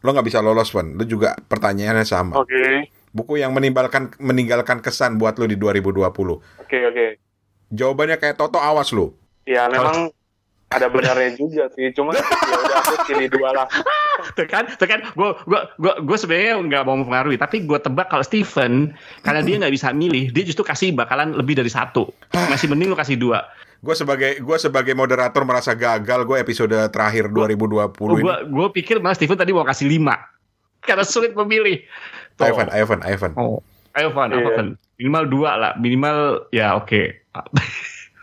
lo 0.00 0.08
nggak 0.08 0.24
bisa 0.24 0.40
lolos, 0.40 0.72
Wan. 0.72 0.96
Lo 0.96 1.04
juga 1.04 1.36
pertanyaannya 1.36 2.06
sama. 2.06 2.38
Oke, 2.38 2.88
Buku 3.08 3.36
yang 3.36 3.52
meninggalkan 3.52 4.14
meninggalkan 4.16 4.78
kesan 4.78 5.18
buat 5.18 5.36
lo 5.36 5.44
di 5.44 5.56
2020. 5.56 6.06
oke, 6.06 6.38
oke. 6.62 7.06
Jawabannya 7.68 8.16
kayak 8.16 8.36
Toto, 8.36 8.56
awas 8.56 8.94
lo. 8.94 9.12
Ya 9.44 9.68
memang 9.68 10.08
ada 10.68 10.86
benarnya 10.92 11.32
juga 11.40 11.72
sih, 11.72 11.88
cuma 11.96 12.12
ya 12.12 12.20
udah 12.20 12.80
aku 12.84 13.16
dua 13.32 13.50
lah. 13.56 13.66
Tuh 14.34 14.50
kan, 14.50 14.66
tuh 14.66 14.90
kan, 14.90 14.98
gue 15.14 15.30
gue 15.46 15.60
gue 15.78 15.94
gue 16.02 16.16
sebenarnya 16.18 16.58
nggak 16.58 16.82
mau 16.90 16.98
mempengaruhi, 16.98 17.38
tapi 17.38 17.62
gue 17.62 17.78
tebak 17.78 18.10
kalau 18.10 18.26
Steven 18.26 18.90
karena 19.22 19.40
dia 19.46 19.62
nggak 19.62 19.70
bisa 19.70 19.94
milih, 19.94 20.34
dia 20.34 20.42
justru 20.42 20.66
kasih 20.66 20.90
bakalan 20.90 21.38
lebih 21.38 21.54
dari 21.54 21.70
satu. 21.70 22.10
Masih 22.34 22.66
mending 22.66 22.90
lu 22.90 22.98
kasih 22.98 23.14
dua. 23.14 23.46
Gue 23.78 23.94
sebagai 23.94 24.42
gue 24.42 24.56
sebagai 24.58 24.90
moderator 24.98 25.46
merasa 25.46 25.70
gagal. 25.70 26.26
Gue 26.26 26.42
episode 26.42 26.74
terakhir 26.90 27.30
2020 27.30 27.94
ini. 27.94 28.26
Gue 28.26 28.36
gue 28.50 28.66
pikir 28.74 28.98
malah 28.98 29.14
Steven 29.14 29.38
tadi 29.38 29.54
mau 29.54 29.62
kasih 29.62 29.86
lima 29.86 30.18
karena 30.88 31.06
sulit 31.06 31.38
memilih. 31.38 31.86
Tuh. 32.34 32.50
Ivan, 32.50 32.74
Ivan, 32.74 33.00
Ivan. 33.06 33.32
Oh, 33.38 33.62
ayo 33.94 34.10
Van, 34.10 34.34
apa 34.34 34.42
Iya. 34.42 34.56
Van? 34.58 34.68
Minimal 34.98 35.24
dua 35.30 35.50
lah, 35.54 35.72
minimal 35.78 36.50
ya 36.50 36.74
oke. 36.74 37.22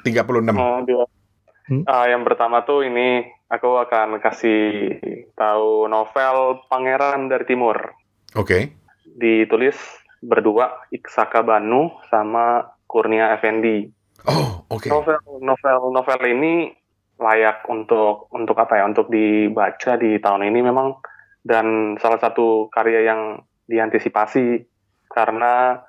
36. 0.04 0.28
Oh, 0.60 0.84
dua. 0.84 1.08
Hmm? 1.66 1.84
Ah, 1.90 2.06
yang 2.06 2.22
pertama 2.22 2.62
tuh 2.62 2.86
ini 2.86 3.26
aku 3.50 3.82
akan 3.82 4.22
kasih 4.22 4.98
tahu 5.34 5.90
novel 5.90 6.62
Pangeran 6.70 7.26
dari 7.26 7.46
Timur. 7.50 7.94
Oke. 8.38 8.74
Ditulis 9.06 9.78
berdua 10.22 10.86
Iksaka 10.94 11.42
Banu 11.42 11.98
sama 12.10 12.78
Kurnia 12.86 13.34
Effendi. 13.34 13.90
Oh, 14.30 14.66
oke. 14.70 14.90
Novel 14.90 15.20
novel 15.42 15.78
novel 15.90 16.20
ini 16.30 16.54
layak 17.18 17.66
untuk 17.70 18.30
untuk 18.34 18.58
apa 18.62 18.82
ya? 18.82 18.84
Untuk 18.86 19.10
dibaca 19.10 19.98
di 19.98 20.22
tahun 20.22 20.46
ini 20.50 20.60
memang 20.62 21.02
dan 21.46 21.98
salah 22.02 22.18
satu 22.18 22.70
karya 22.74 23.06
yang 23.06 23.42
diantisipasi 23.70 24.66
karena 25.10 25.82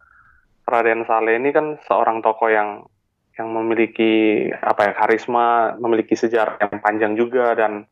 Raden 0.66 1.08
Saleh 1.08 1.40
ini 1.40 1.52
kan 1.52 1.80
seorang 1.84 2.20
tokoh 2.20 2.50
yang 2.52 2.84
yang 3.36 3.52
memiliki 3.52 4.48
apa 4.52 4.90
ya 4.90 4.92
karisma, 4.96 5.76
memiliki 5.76 6.16
sejarah 6.16 6.56
yang 6.56 6.80
panjang 6.80 7.12
juga 7.14 7.52
dan 7.52 7.84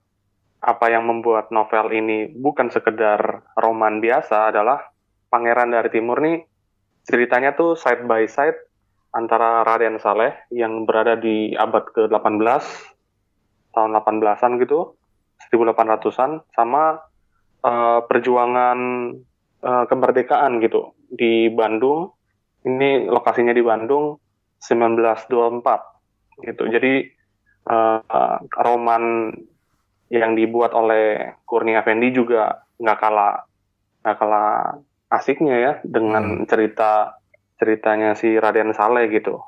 apa 0.64 0.88
yang 0.88 1.04
membuat 1.04 1.52
novel 1.52 1.92
ini 1.92 2.32
bukan 2.32 2.72
sekedar 2.72 3.44
roman 3.60 4.00
biasa 4.00 4.48
adalah 4.48 4.80
Pangeran 5.28 5.76
dari 5.76 5.92
Timur 5.92 6.24
nih 6.24 6.40
ceritanya 7.04 7.52
tuh 7.52 7.76
side 7.76 8.08
by 8.08 8.24
side 8.24 8.56
antara 9.12 9.62
Raden 9.62 10.00
Saleh 10.00 10.32
yang 10.50 10.88
berada 10.88 11.14
di 11.14 11.52
abad 11.52 11.84
ke-18 11.92 12.64
tahun 13.76 13.90
18-an 13.92 14.52
gitu 14.64 14.96
1800-an 15.52 16.42
sama 16.56 16.98
uh, 17.62 18.00
perjuangan 18.08 18.78
uh, 19.62 19.84
kemerdekaan 19.86 20.58
gitu 20.64 20.96
di 21.12 21.52
Bandung. 21.52 22.10
Ini 22.64 23.12
lokasinya 23.12 23.52
di 23.52 23.60
Bandung 23.60 24.23
1924 24.64 26.44
gitu 26.44 26.64
jadi 26.66 27.14
uh, 27.68 28.38
roman 28.58 29.32
yang 30.12 30.36
dibuat 30.36 30.76
oleh 30.76 31.36
Kurnia 31.48 31.80
Effendi 31.80 32.12
juga 32.12 32.64
nggak 32.78 32.98
kalah 33.00 33.34
nggak 34.04 34.16
kalah 34.20 34.78
asiknya 35.08 35.56
ya 35.56 35.72
dengan 35.86 36.44
hmm. 36.44 36.46
cerita 36.50 37.16
ceritanya 37.56 38.18
si 38.18 38.34
Raden 38.34 38.74
Saleh 38.74 39.08
gitu. 39.08 39.40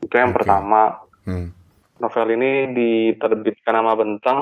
Itu 0.00 0.14
yang 0.16 0.32
okay. 0.32 0.42
pertama. 0.42 1.04
Hmm. 1.28 1.52
Novel 2.00 2.32
ini 2.32 2.72
diterbitkan 2.72 3.76
nama 3.76 3.92
Bentang 3.92 4.40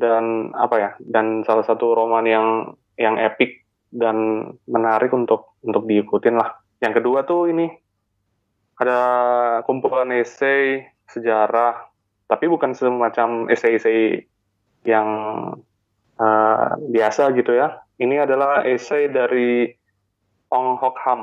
dan 0.00 0.50
apa 0.56 0.76
ya? 0.80 0.90
Dan 0.96 1.44
salah 1.44 1.62
satu 1.62 1.92
roman 1.92 2.24
yang 2.24 2.72
yang 2.96 3.20
epik 3.20 3.68
dan 3.92 4.48
menarik 4.64 5.12
untuk 5.12 5.60
untuk 5.60 5.84
diikutin 5.84 6.40
lah. 6.40 6.56
Yang 6.80 7.04
kedua 7.04 7.28
tuh 7.28 7.52
ini 7.52 7.68
ada 8.78 9.00
kumpulan 9.66 10.10
esai 10.10 10.82
sejarah, 11.06 11.86
tapi 12.26 12.50
bukan 12.50 12.74
semacam 12.74 13.46
esai-esai 13.52 14.26
yang 14.84 15.08
uh, 16.18 16.68
biasa 16.90 17.30
gitu 17.38 17.54
ya. 17.54 17.82
Ini 18.00 18.26
adalah 18.26 18.66
esai 18.66 19.06
dari 19.10 19.70
Ong 20.50 20.78
Hok 20.78 20.96
Ham 21.06 21.22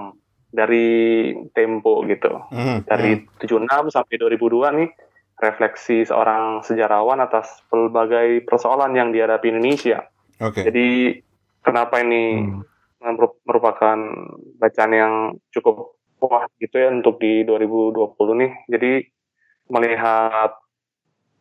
dari 0.52 1.32
Tempo 1.56 2.04
gitu. 2.08 2.32
Mm, 2.52 2.78
dari 2.88 3.12
mm. 3.24 3.40
76 3.40 3.96
sampai 3.96 4.16
2002 4.20 4.78
nih 4.80 4.90
refleksi 5.42 6.06
seorang 6.06 6.62
sejarawan 6.62 7.18
atas 7.24 7.66
berbagai 7.72 8.46
persoalan 8.46 8.94
yang 8.94 9.10
dihadapi 9.10 9.50
Indonesia. 9.50 10.06
Okay. 10.38 10.68
Jadi 10.68 10.88
kenapa 11.64 12.04
ini 12.04 12.46
mm. 12.46 13.18
merupakan 13.48 13.98
bacaan 14.62 14.94
yang 14.94 15.14
cukup 15.50 15.98
wah 16.22 16.46
gitu 16.62 16.78
ya 16.78 16.94
untuk 16.94 17.18
di 17.18 17.42
2020 17.44 18.42
nih. 18.42 18.52
Jadi 18.70 18.92
melihat 19.74 20.54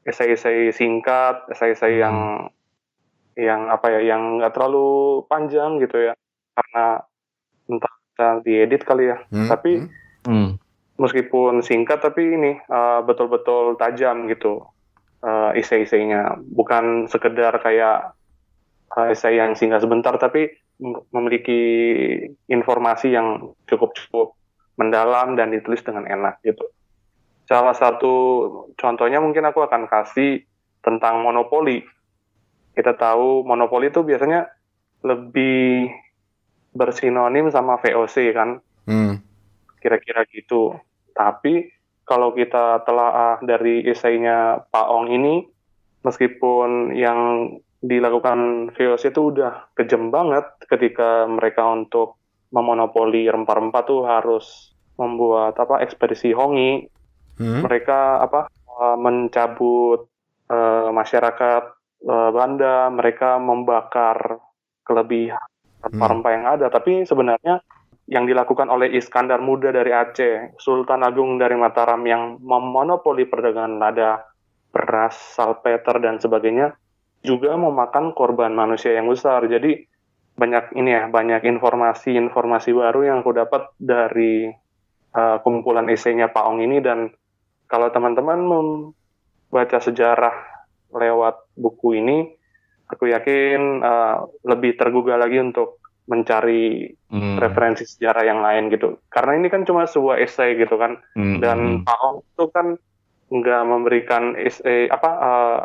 esai-esai 0.09 0.73
singkat, 0.73 1.45
esai-esai 1.53 2.01
yang 2.01 2.49
yang 3.37 3.69
apa 3.69 3.93
ya, 3.93 4.17
yang 4.17 4.41
nggak 4.41 4.57
terlalu 4.57 5.23
panjang 5.29 5.77
gitu 5.79 6.11
ya, 6.11 6.13
karena 6.57 7.05
entah 7.69 7.95
bisa 8.01 8.27
diedit 8.45 8.83
kali 8.89 9.13
ya. 9.13 9.21
Hmm. 9.29 9.49
Tapi 9.49 9.73
hmm. 10.27 10.51
meskipun 10.97 11.61
singkat 11.61 12.01
tapi 12.01 12.37
ini 12.37 12.53
uh, 12.69 13.05
betul-betul 13.05 13.77
tajam 13.77 14.29
gitu 14.33 14.65
uh, 15.21 15.53
isai-isainya. 15.53 16.41
Bukan 16.41 17.09
sekedar 17.13 17.53
kayak 17.61 18.17
uh, 18.97 19.09
isai 19.13 19.37
yang 19.37 19.53
singgah 19.53 19.81
sebentar 19.81 20.17
tapi 20.17 20.49
memiliki 21.13 21.61
informasi 22.49 23.13
yang 23.13 23.53
cukup 23.69 23.93
cukup 23.93 24.40
mendalam 24.81 25.37
dan 25.37 25.53
ditulis 25.53 25.85
dengan 25.85 26.09
enak 26.09 26.41
gitu. 26.41 26.65
Salah 27.45 27.77
satu 27.77 28.15
contohnya 28.81 29.21
mungkin 29.21 29.45
aku 29.45 29.61
akan 29.61 29.85
kasih 29.85 30.41
tentang 30.81 31.21
monopoli. 31.21 31.85
Kita 32.73 32.97
tahu 32.97 33.45
monopoli 33.45 33.93
itu 33.93 34.01
biasanya 34.01 34.49
lebih 35.05 35.93
bersinonim 36.73 37.53
sama 37.53 37.77
VOC 37.77 38.17
kan. 38.33 38.65
Hmm. 38.89 39.21
Kira-kira 39.85 40.25
gitu. 40.33 40.81
Tapi 41.13 41.69
kalau 42.09 42.33
kita 42.33 42.81
telah 42.89 43.37
dari 43.45 43.85
esainya 43.85 44.65
Pak 44.71 44.87
Ong 44.89 45.13
ini, 45.13 45.45
meskipun 46.07 46.97
yang 46.97 47.53
dilakukan 47.81 48.71
VOC 48.77 49.11
itu 49.13 49.21
udah 49.35 49.73
kejem 49.75 50.13
banget 50.13 50.45
ketika 50.69 51.25
mereka 51.27 51.65
untuk 51.69 52.20
memonopoli 52.51 53.31
rempah-rempah 53.31 53.83
tuh 53.87 54.07
harus 54.07 54.75
membuat 54.99 55.57
apa 55.57 55.81
ekspedisi 55.81 56.35
hongi. 56.35 56.85
Hmm. 57.41 57.65
Mereka 57.65 58.21
apa 58.21 58.53
eh, 58.53 58.97
mencabut 59.01 60.05
uh, 60.53 60.93
masyarakat 60.93 61.63
uh, 62.05 62.31
Banda, 62.37 62.93
mereka 62.93 63.41
membakar 63.41 64.37
kelebihan 64.85 65.41
rempah-rempah 65.81 66.33
yang 66.37 66.45
ada. 66.45 66.67
Tapi 66.69 67.09
sebenarnya 67.09 67.65
yang 68.11 68.27
dilakukan 68.27 68.67
oleh 68.69 68.93
Iskandar 68.99 69.39
Muda 69.41 69.71
dari 69.71 69.95
Aceh, 69.95 70.59
Sultan 70.59 71.07
Agung 71.07 71.39
dari 71.39 71.55
Mataram 71.55 72.03
yang 72.05 72.43
memonopoli 72.43 73.25
perdagangan 73.25 73.79
lada, 73.79 74.27
beras, 74.75 75.15
salpeter 75.39 76.03
dan 76.03 76.19
sebagainya 76.19 76.75
juga 77.23 77.55
memakan 77.55 78.11
korban 78.17 78.51
manusia 78.51 78.99
yang 78.99 79.07
besar. 79.07 79.47
Jadi 79.47 79.87
banyak 80.41 80.73
ini 80.73 80.97
ya, 80.97 81.05
banyak 81.13 81.45
informasi-informasi 81.45 82.73
baru 82.73 83.01
yang 83.05 83.21
aku 83.21 83.37
dapat 83.37 83.69
dari 83.77 84.49
uh, 85.13 85.37
kumpulan 85.45 85.85
esainya 85.93 86.33
Pak 86.33 86.45
Ong 86.49 86.65
ini 86.65 86.81
dan 86.81 87.13
kalau 87.69 87.93
teman-teman 87.93 88.41
membaca 88.41 89.79
sejarah 89.79 90.33
lewat 90.91 91.45
buku 91.55 92.01
ini 92.01 92.19
aku 92.89 93.13
yakin 93.13 93.85
uh, 93.85 94.27
lebih 94.49 94.75
tergugah 94.75 95.21
lagi 95.21 95.39
untuk 95.39 95.79
mencari 96.11 96.91
hmm. 96.91 97.39
referensi 97.39 97.87
sejarah 97.87 98.27
yang 98.27 98.43
lain 98.43 98.67
gitu. 98.75 98.99
Karena 99.07 99.39
ini 99.39 99.47
kan 99.47 99.63
cuma 99.63 99.87
sebuah 99.87 100.19
esai 100.19 100.59
gitu 100.59 100.75
kan. 100.75 100.99
Hmm. 101.15 101.39
Dan 101.39 101.87
Pak 101.87 101.99
Ong 102.03 102.17
itu 102.27 102.45
kan 102.51 102.67
nggak 103.31 103.63
memberikan 103.63 104.35
esai 104.35 104.91
apa 104.91 105.11
uh, 105.23 105.63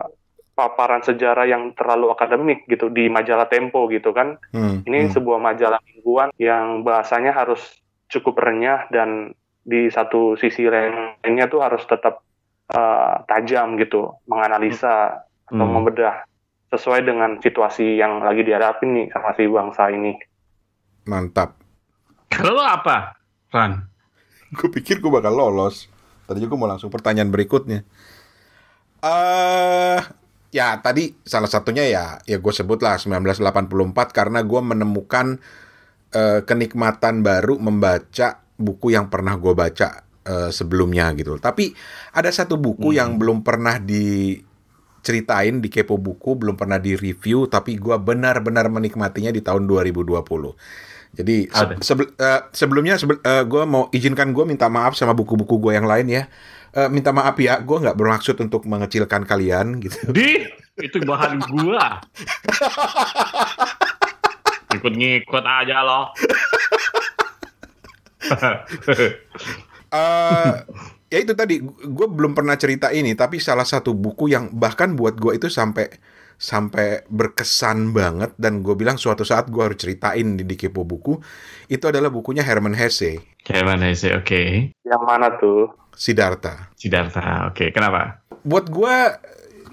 paparan 0.55 1.03
sejarah 1.03 1.45
yang 1.45 1.75
terlalu 1.75 2.15
akademik 2.15 2.63
gitu 2.71 2.87
di 2.87 3.11
majalah 3.11 3.45
Tempo 3.51 3.91
gitu 3.91 4.15
kan. 4.15 4.39
Hmm. 4.55 4.81
Ini 4.87 5.05
hmm. 5.05 5.11
sebuah 5.11 5.39
majalah 5.43 5.83
mingguan 5.83 6.31
yang 6.39 6.81
bahasanya 6.87 7.35
harus 7.35 7.61
cukup 8.07 8.39
renyah 8.39 8.87
dan 8.89 9.35
di 9.65 9.91
satu 9.91 10.39
sisi 10.39 10.65
lainnya 10.65 11.51
tuh 11.51 11.59
harus 11.59 11.83
tetap 11.83 12.23
uh, 12.71 13.21
tajam 13.27 13.75
gitu, 13.75 14.15
menganalisa 14.31 15.27
hmm. 15.51 15.59
atau 15.59 15.67
membedah 15.67 16.15
sesuai 16.71 17.03
dengan 17.03 17.37
situasi 17.43 17.99
yang 17.99 18.23
lagi 18.23 18.41
dihadapi 18.41 18.85
nih 18.87 19.05
sama 19.11 19.35
si 19.35 19.43
bangsa 19.45 19.83
ini. 19.91 20.15
Mantap. 21.05 21.59
Kalau 22.31 22.63
apa, 22.63 23.19
Ran? 23.53 23.91
gue 24.55 24.69
pikir 24.71 25.03
gue 25.03 25.11
bakal 25.11 25.35
lolos. 25.35 25.91
Tadi 26.25 26.41
juga 26.41 26.57
mau 26.57 26.65
langsung 26.65 26.89
pertanyaan 26.89 27.29
berikutnya. 27.29 27.85
Eh, 29.05 29.99
uh, 29.99 30.01
ya 30.55 30.79
tadi 30.79 31.11
salah 31.27 31.51
satunya 31.51 31.83
ya, 31.83 32.05
ya 32.23 32.39
gue 32.39 32.53
sebut 32.55 32.79
lah 32.79 32.95
1984 32.95 33.67
karena 34.15 34.39
gue 34.39 34.61
menemukan 34.63 35.35
uh, 36.15 36.39
kenikmatan 36.47 37.19
baru 37.19 37.59
membaca 37.59 38.39
buku 38.55 38.95
yang 38.95 39.11
pernah 39.11 39.35
gue 39.35 39.51
baca 39.51 40.07
uh, 40.23 40.49
sebelumnya 40.55 41.11
gitu. 41.19 41.35
Tapi 41.35 41.75
ada 42.15 42.31
satu 42.31 42.55
buku 42.55 42.95
hmm. 42.95 42.97
yang 42.97 43.09
belum 43.19 43.43
pernah 43.43 43.75
di 43.83 44.39
ceritain 45.05 45.59
di 45.61 45.69
Kepo 45.69 46.01
Buku, 46.01 46.33
belum 46.39 46.57
pernah 46.57 46.81
di 46.81 46.97
review, 46.97 47.45
tapi 47.45 47.77
gue 47.77 47.93
benar-benar 47.99 48.71
menikmatinya 48.71 49.29
di 49.29 49.43
tahun 49.43 49.69
2020. 49.69 50.15
Jadi 51.15 51.47
se 51.47 51.63
sebel 51.79 52.11
uh, 52.19 52.41
sebelumnya 52.51 52.99
sebel 52.99 53.19
uh, 53.23 53.43
gue 53.47 53.63
mau 53.63 53.87
izinkan 53.91 54.35
gue 54.35 54.43
minta 54.43 54.67
maaf 54.67 54.99
sama 54.99 55.15
buku-buku 55.15 55.59
gue 55.59 55.75
yang 55.75 55.87
lain 55.87 56.07
ya. 56.09 56.23
Uh, 56.75 56.91
minta 56.91 57.15
maaf 57.15 57.39
ya, 57.39 57.55
gue 57.63 57.77
nggak 57.79 57.95
bermaksud 57.95 58.35
untuk 58.43 58.67
mengecilkan 58.67 59.23
kalian 59.23 59.79
gitu. 59.79 60.11
Di 60.11 60.43
itu 60.83 60.99
bahan 61.07 61.39
gue. 61.39 61.85
Ikut-ngikut 64.75 65.45
aja 65.47 65.77
loh. 65.88 66.11
uh, 69.95 70.51
ya 71.07 71.17
itu 71.21 71.33
tadi 71.38 71.61
gue 71.63 72.07
belum 72.09 72.35
pernah 72.35 72.57
cerita 72.57 72.91
ini 72.91 73.15
tapi 73.15 73.39
salah 73.39 73.63
satu 73.63 73.93
buku 73.95 74.33
yang 74.33 74.51
bahkan 74.51 74.97
buat 74.97 75.15
gue 75.15 75.38
itu 75.38 75.47
sampai 75.47 75.88
sampai 76.35 77.07
berkesan 77.07 77.95
banget 77.95 78.35
dan 78.35 78.59
gue 78.59 78.75
bilang 78.75 78.99
suatu 78.99 79.23
saat 79.23 79.47
gue 79.47 79.63
harus 79.63 79.79
ceritain 79.79 80.35
di, 80.35 80.43
di 80.43 80.55
kepo 80.59 80.83
buku 80.83 81.15
itu 81.71 81.85
adalah 81.88 82.11
bukunya 82.11 82.43
Herman 82.43 82.75
Hesse 82.75 83.23
Herman 83.47 83.79
Hesse 83.79 84.11
oke 84.11 84.27
okay. 84.27 84.75
yang 84.83 85.03
mana 85.07 85.39
tuh 85.39 85.71
Siddhartha 85.95 86.69
Siddhartha 86.77 87.49
oke 87.49 87.58
okay. 87.58 87.67
kenapa 87.71 88.21
buat 88.45 88.69
gue 88.69 88.95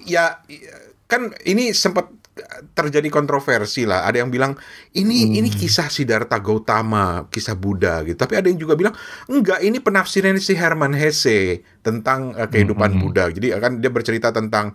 ya 0.08 0.40
kan 1.10 1.34
ini 1.44 1.76
sempat 1.76 2.08
terjadi 2.72 3.08
kontroversi 3.12 3.84
lah. 3.84 4.08
Ada 4.08 4.24
yang 4.24 4.32
bilang 4.32 4.56
ini 4.96 5.28
hmm. 5.28 5.38
ini 5.44 5.48
kisah 5.52 5.92
Siddhartha 5.92 6.40
Gautama, 6.40 7.28
kisah 7.28 7.56
Buddha 7.56 8.00
gitu. 8.08 8.16
Tapi 8.16 8.40
ada 8.40 8.48
yang 8.48 8.56
juga 8.56 8.74
bilang 8.74 8.96
enggak, 9.28 9.60
ini 9.60 9.78
penafsiran 9.78 10.40
si 10.40 10.56
Herman 10.56 10.96
Hesse 10.96 11.60
tentang 11.84 12.32
uh, 12.32 12.48
kehidupan 12.48 12.96
hmm. 12.96 13.00
Buddha. 13.00 13.28
Jadi 13.28 13.52
akan 13.52 13.84
dia 13.84 13.92
bercerita 13.92 14.32
tentang 14.32 14.72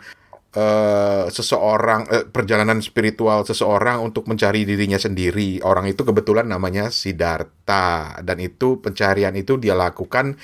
uh, 0.53 1.25
seseorang 1.33 2.05
uh, 2.05 2.25
perjalanan 2.29 2.77
spiritual 2.85 3.41
seseorang 3.41 4.05
untuk 4.05 4.29
mencari 4.29 4.61
dirinya 4.61 5.01
sendiri. 5.01 5.57
Orang 5.65 5.89
itu 5.89 6.05
kebetulan 6.05 6.45
namanya 6.45 6.93
Siddhartha 6.93 8.21
dan 8.21 8.37
itu 8.37 8.77
pencarian 8.85 9.33
itu 9.33 9.57
dia 9.57 9.73
lakukan 9.73 10.37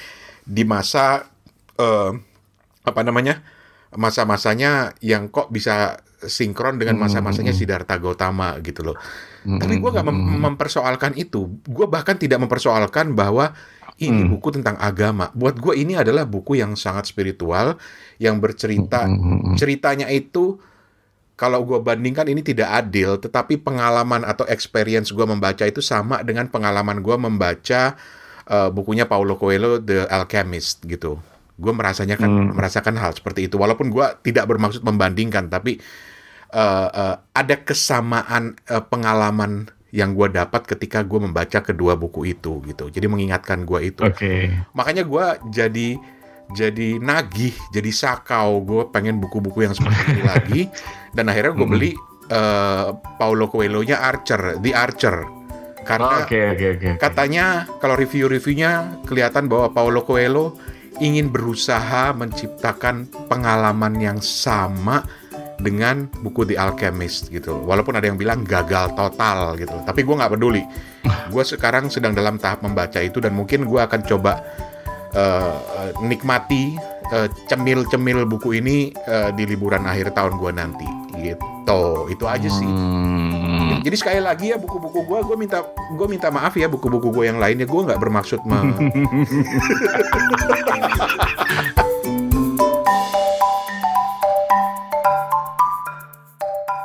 di 0.44 0.64
masa 0.68 1.28
uh, 1.80 2.12
apa 2.84 3.02
namanya? 3.04 3.42
masa-masanya 3.94 4.98
yang 5.06 5.30
kok 5.30 5.54
bisa 5.54 6.02
sinkron 6.26 6.80
dengan 6.80 6.98
masa-masanya 6.98 7.54
Siddhartha 7.54 8.00
Gautama 8.00 8.58
gitu 8.64 8.82
loh. 8.82 8.98
Tapi 9.44 9.78
gue 9.78 9.90
nggak 9.92 10.06
mem 10.08 10.18
mempersoalkan 10.50 11.14
itu. 11.20 11.62
Gue 11.68 11.86
bahkan 11.86 12.16
tidak 12.16 12.42
mempersoalkan 12.42 13.14
bahwa 13.14 13.52
ini 14.02 14.26
buku 14.26 14.50
tentang 14.56 14.80
agama. 14.80 15.30
Buat 15.36 15.60
gue 15.62 15.78
ini 15.78 15.94
adalah 15.94 16.26
buku 16.26 16.58
yang 16.58 16.74
sangat 16.74 17.06
spiritual, 17.12 17.78
yang 18.18 18.42
bercerita 18.42 19.06
ceritanya 19.60 20.10
itu 20.10 20.58
kalau 21.34 21.66
gue 21.66 21.82
bandingkan 21.82 22.30
ini 22.30 22.46
tidak 22.46 22.70
adil, 22.72 23.18
tetapi 23.20 23.60
pengalaman 23.60 24.22
atau 24.24 24.46
experience 24.48 25.10
gue 25.12 25.26
membaca 25.26 25.66
itu 25.66 25.82
sama 25.82 26.22
dengan 26.22 26.48
pengalaman 26.48 27.02
gue 27.02 27.18
membaca 27.18 27.98
uh, 28.50 28.70
bukunya 28.74 29.08
Paulo 29.08 29.40
Coelho 29.40 29.80
The 29.80 30.10
Alchemist 30.10 30.84
gitu. 30.84 31.20
Gue 31.56 31.72
merasanya 31.72 32.18
kan 32.18 32.30
hmm. 32.30 32.58
merasakan 32.58 32.98
hal 32.98 33.14
seperti 33.14 33.48
itu. 33.48 33.56
Walaupun 33.56 33.94
gue 33.94 34.06
tidak 34.26 34.50
bermaksud 34.50 34.82
membandingkan 34.82 35.48
tapi 35.48 35.80
uh, 36.52 36.90
uh, 36.90 37.16
ada 37.32 37.56
kesamaan 37.62 38.58
uh, 38.68 38.84
pengalaman 38.84 39.70
yang 39.94 40.18
gue 40.18 40.26
dapat 40.34 40.66
ketika 40.66 41.06
gue 41.06 41.22
membaca 41.22 41.62
kedua 41.62 41.94
buku 41.94 42.34
itu 42.34 42.66
gitu. 42.66 42.90
Jadi 42.90 43.06
mengingatkan 43.06 43.62
gue 43.62 43.94
itu. 43.94 44.02
Okay. 44.02 44.50
makanya 44.74 45.06
gue 45.06 45.26
jadi 45.54 45.88
jadi 46.50 46.98
nagih 46.98 47.54
jadi 47.70 47.92
sakau. 47.94 48.66
Gue 48.66 48.90
pengen 48.90 49.22
buku-buku 49.22 49.70
yang 49.70 49.78
seperti 49.78 50.18
ini 50.18 50.24
lagi. 50.26 50.62
Dan 51.16 51.30
akhirnya 51.30 51.54
gue 51.54 51.68
beli 51.70 51.92
uh, 52.34 52.98
Paulo 53.22 53.46
Coelho-nya 53.46 54.02
Archer 54.02 54.58
The 54.58 54.74
Archer 54.74 55.43
karena 55.84 56.24
oh, 56.24 56.26
okay, 56.26 56.56
okay, 56.56 56.70
okay, 56.80 56.92
katanya 56.98 57.68
kalau 57.84 58.00
review-reviewnya 58.00 59.04
kelihatan 59.04 59.52
bahwa 59.52 59.72
Paulo 59.72 60.02
Coelho 60.08 60.56
ingin 61.04 61.30
berusaha 61.30 62.14
menciptakan 62.14 63.10
pengalaman 63.28 63.98
yang 63.98 64.20
sama 64.22 65.04
dengan 65.64 66.12
buku 66.22 66.44
The 66.44 66.60
Alchemist 66.60 67.32
gitu. 67.32 67.56
Walaupun 67.64 67.96
ada 67.96 68.10
yang 68.10 68.20
bilang 68.20 68.44
gagal 68.44 68.94
total 68.94 69.56
gitu. 69.58 69.74
Tapi 69.88 70.04
gue 70.04 70.16
nggak 70.16 70.34
peduli. 70.36 70.64
Gue 71.32 71.44
sekarang 71.48 71.88
sedang 71.88 72.12
dalam 72.12 72.36
tahap 72.38 72.62
membaca 72.62 73.00
itu 73.00 73.24
dan 73.24 73.34
mungkin 73.34 73.66
gue 73.66 73.80
akan 73.80 74.02
coba 74.04 74.44
uh, 75.16 75.56
nikmati 76.04 76.76
uh, 77.16 77.28
cemil-cemil 77.48 78.28
buku 78.28 78.60
ini 78.60 78.92
uh, 79.08 79.32
di 79.32 79.48
liburan 79.48 79.88
akhir 79.88 80.14
tahun 80.14 80.38
gue 80.38 80.52
nanti 80.52 80.88
gitu. 81.24 82.12
Itu 82.12 82.26
aja 82.28 82.50
sih. 82.52 82.68
Hmm. 83.64 83.80
Jadi 83.80 83.96
sekali 83.96 84.20
lagi 84.20 84.52
ya 84.52 84.60
buku-buku 84.60 85.08
gue, 85.08 85.20
gue 85.24 85.38
minta 85.40 85.64
gue 85.72 86.08
minta 86.12 86.28
maaf 86.28 86.52
ya 86.60 86.68
buku-buku 86.68 87.16
gue 87.16 87.32
yang 87.32 87.40
lainnya. 87.40 87.64
Gue 87.64 87.88
nggak 87.88 88.00
bermaksud 88.00 88.44
me 88.44 88.60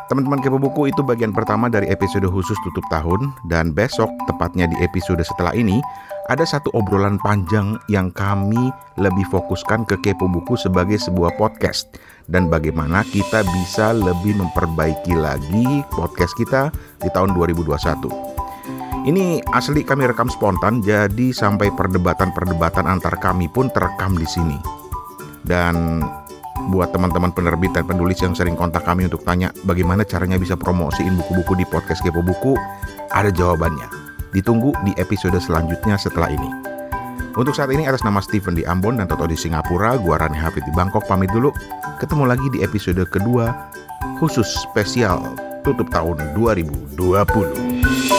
Teman-teman 0.08 0.40
Kepo 0.40 0.56
Buku 0.56 0.88
itu 0.88 1.04
bagian 1.04 1.36
pertama 1.36 1.68
dari 1.68 1.84
episode 1.92 2.24
khusus 2.32 2.56
tutup 2.64 2.80
tahun. 2.88 3.28
Dan 3.44 3.76
besok 3.76 4.08
tepatnya 4.24 4.64
di 4.64 4.80
episode 4.80 5.20
setelah 5.20 5.52
ini 5.52 5.84
ada 6.32 6.48
satu 6.48 6.72
obrolan 6.72 7.20
panjang 7.20 7.76
yang 7.92 8.08
kami 8.16 8.72
lebih 8.96 9.28
fokuskan 9.28 9.84
ke 9.84 10.00
Kepo 10.00 10.24
Buku 10.24 10.56
sebagai 10.56 10.96
sebuah 10.96 11.36
podcast 11.36 11.92
dan 12.28 12.52
bagaimana 12.52 13.02
kita 13.08 13.42
bisa 13.56 13.96
lebih 13.96 14.36
memperbaiki 14.36 15.16
lagi 15.16 15.80
podcast 15.96 16.36
kita 16.36 16.68
di 17.00 17.08
tahun 17.08 17.32
2021. 17.32 19.08
Ini 19.08 19.40
asli 19.56 19.80
kami 19.80 20.04
rekam 20.04 20.28
spontan 20.28 20.84
jadi 20.84 21.32
sampai 21.32 21.72
perdebatan-perdebatan 21.72 22.84
antar 22.84 23.16
kami 23.16 23.48
pun 23.48 23.72
terekam 23.72 24.20
di 24.20 24.28
sini. 24.28 24.60
Dan 25.40 26.04
buat 26.68 26.92
teman-teman 26.92 27.32
penerbit 27.32 27.72
dan 27.72 27.88
penulis 27.88 28.20
yang 28.20 28.36
sering 28.36 28.52
kontak 28.52 28.84
kami 28.84 29.08
untuk 29.08 29.24
tanya 29.24 29.48
bagaimana 29.64 30.04
caranya 30.04 30.36
bisa 30.36 30.60
promosiin 30.60 31.16
buku-buku 31.16 31.56
di 31.56 31.64
podcast 31.64 32.04
Kepo 32.04 32.20
Buku, 32.20 32.52
ada 33.16 33.32
jawabannya. 33.32 33.88
Ditunggu 34.36 34.76
di 34.84 34.92
episode 35.00 35.40
selanjutnya 35.40 35.96
setelah 35.96 36.28
ini. 36.28 36.68
Untuk 37.38 37.54
saat 37.54 37.70
ini 37.70 37.86
atas 37.86 38.02
nama 38.02 38.18
Steven 38.18 38.58
di 38.58 38.66
Ambon 38.66 38.98
dan 38.98 39.06
Toto 39.06 39.22
di 39.24 39.38
Singapura, 39.38 39.94
gua 39.94 40.18
Rani 40.18 40.36
Hafid 40.36 40.66
di 40.66 40.74
Bangkok 40.74 41.06
pamit 41.06 41.30
dulu. 41.30 41.54
Ketemu 41.98 42.30
lagi 42.30 42.46
di 42.54 42.62
episode 42.62 43.02
kedua 43.11 43.50
khusus 44.22 44.46
spesial 44.46 45.18
tutup 45.66 45.90
tahun 45.90 46.30
2020. 46.38 48.17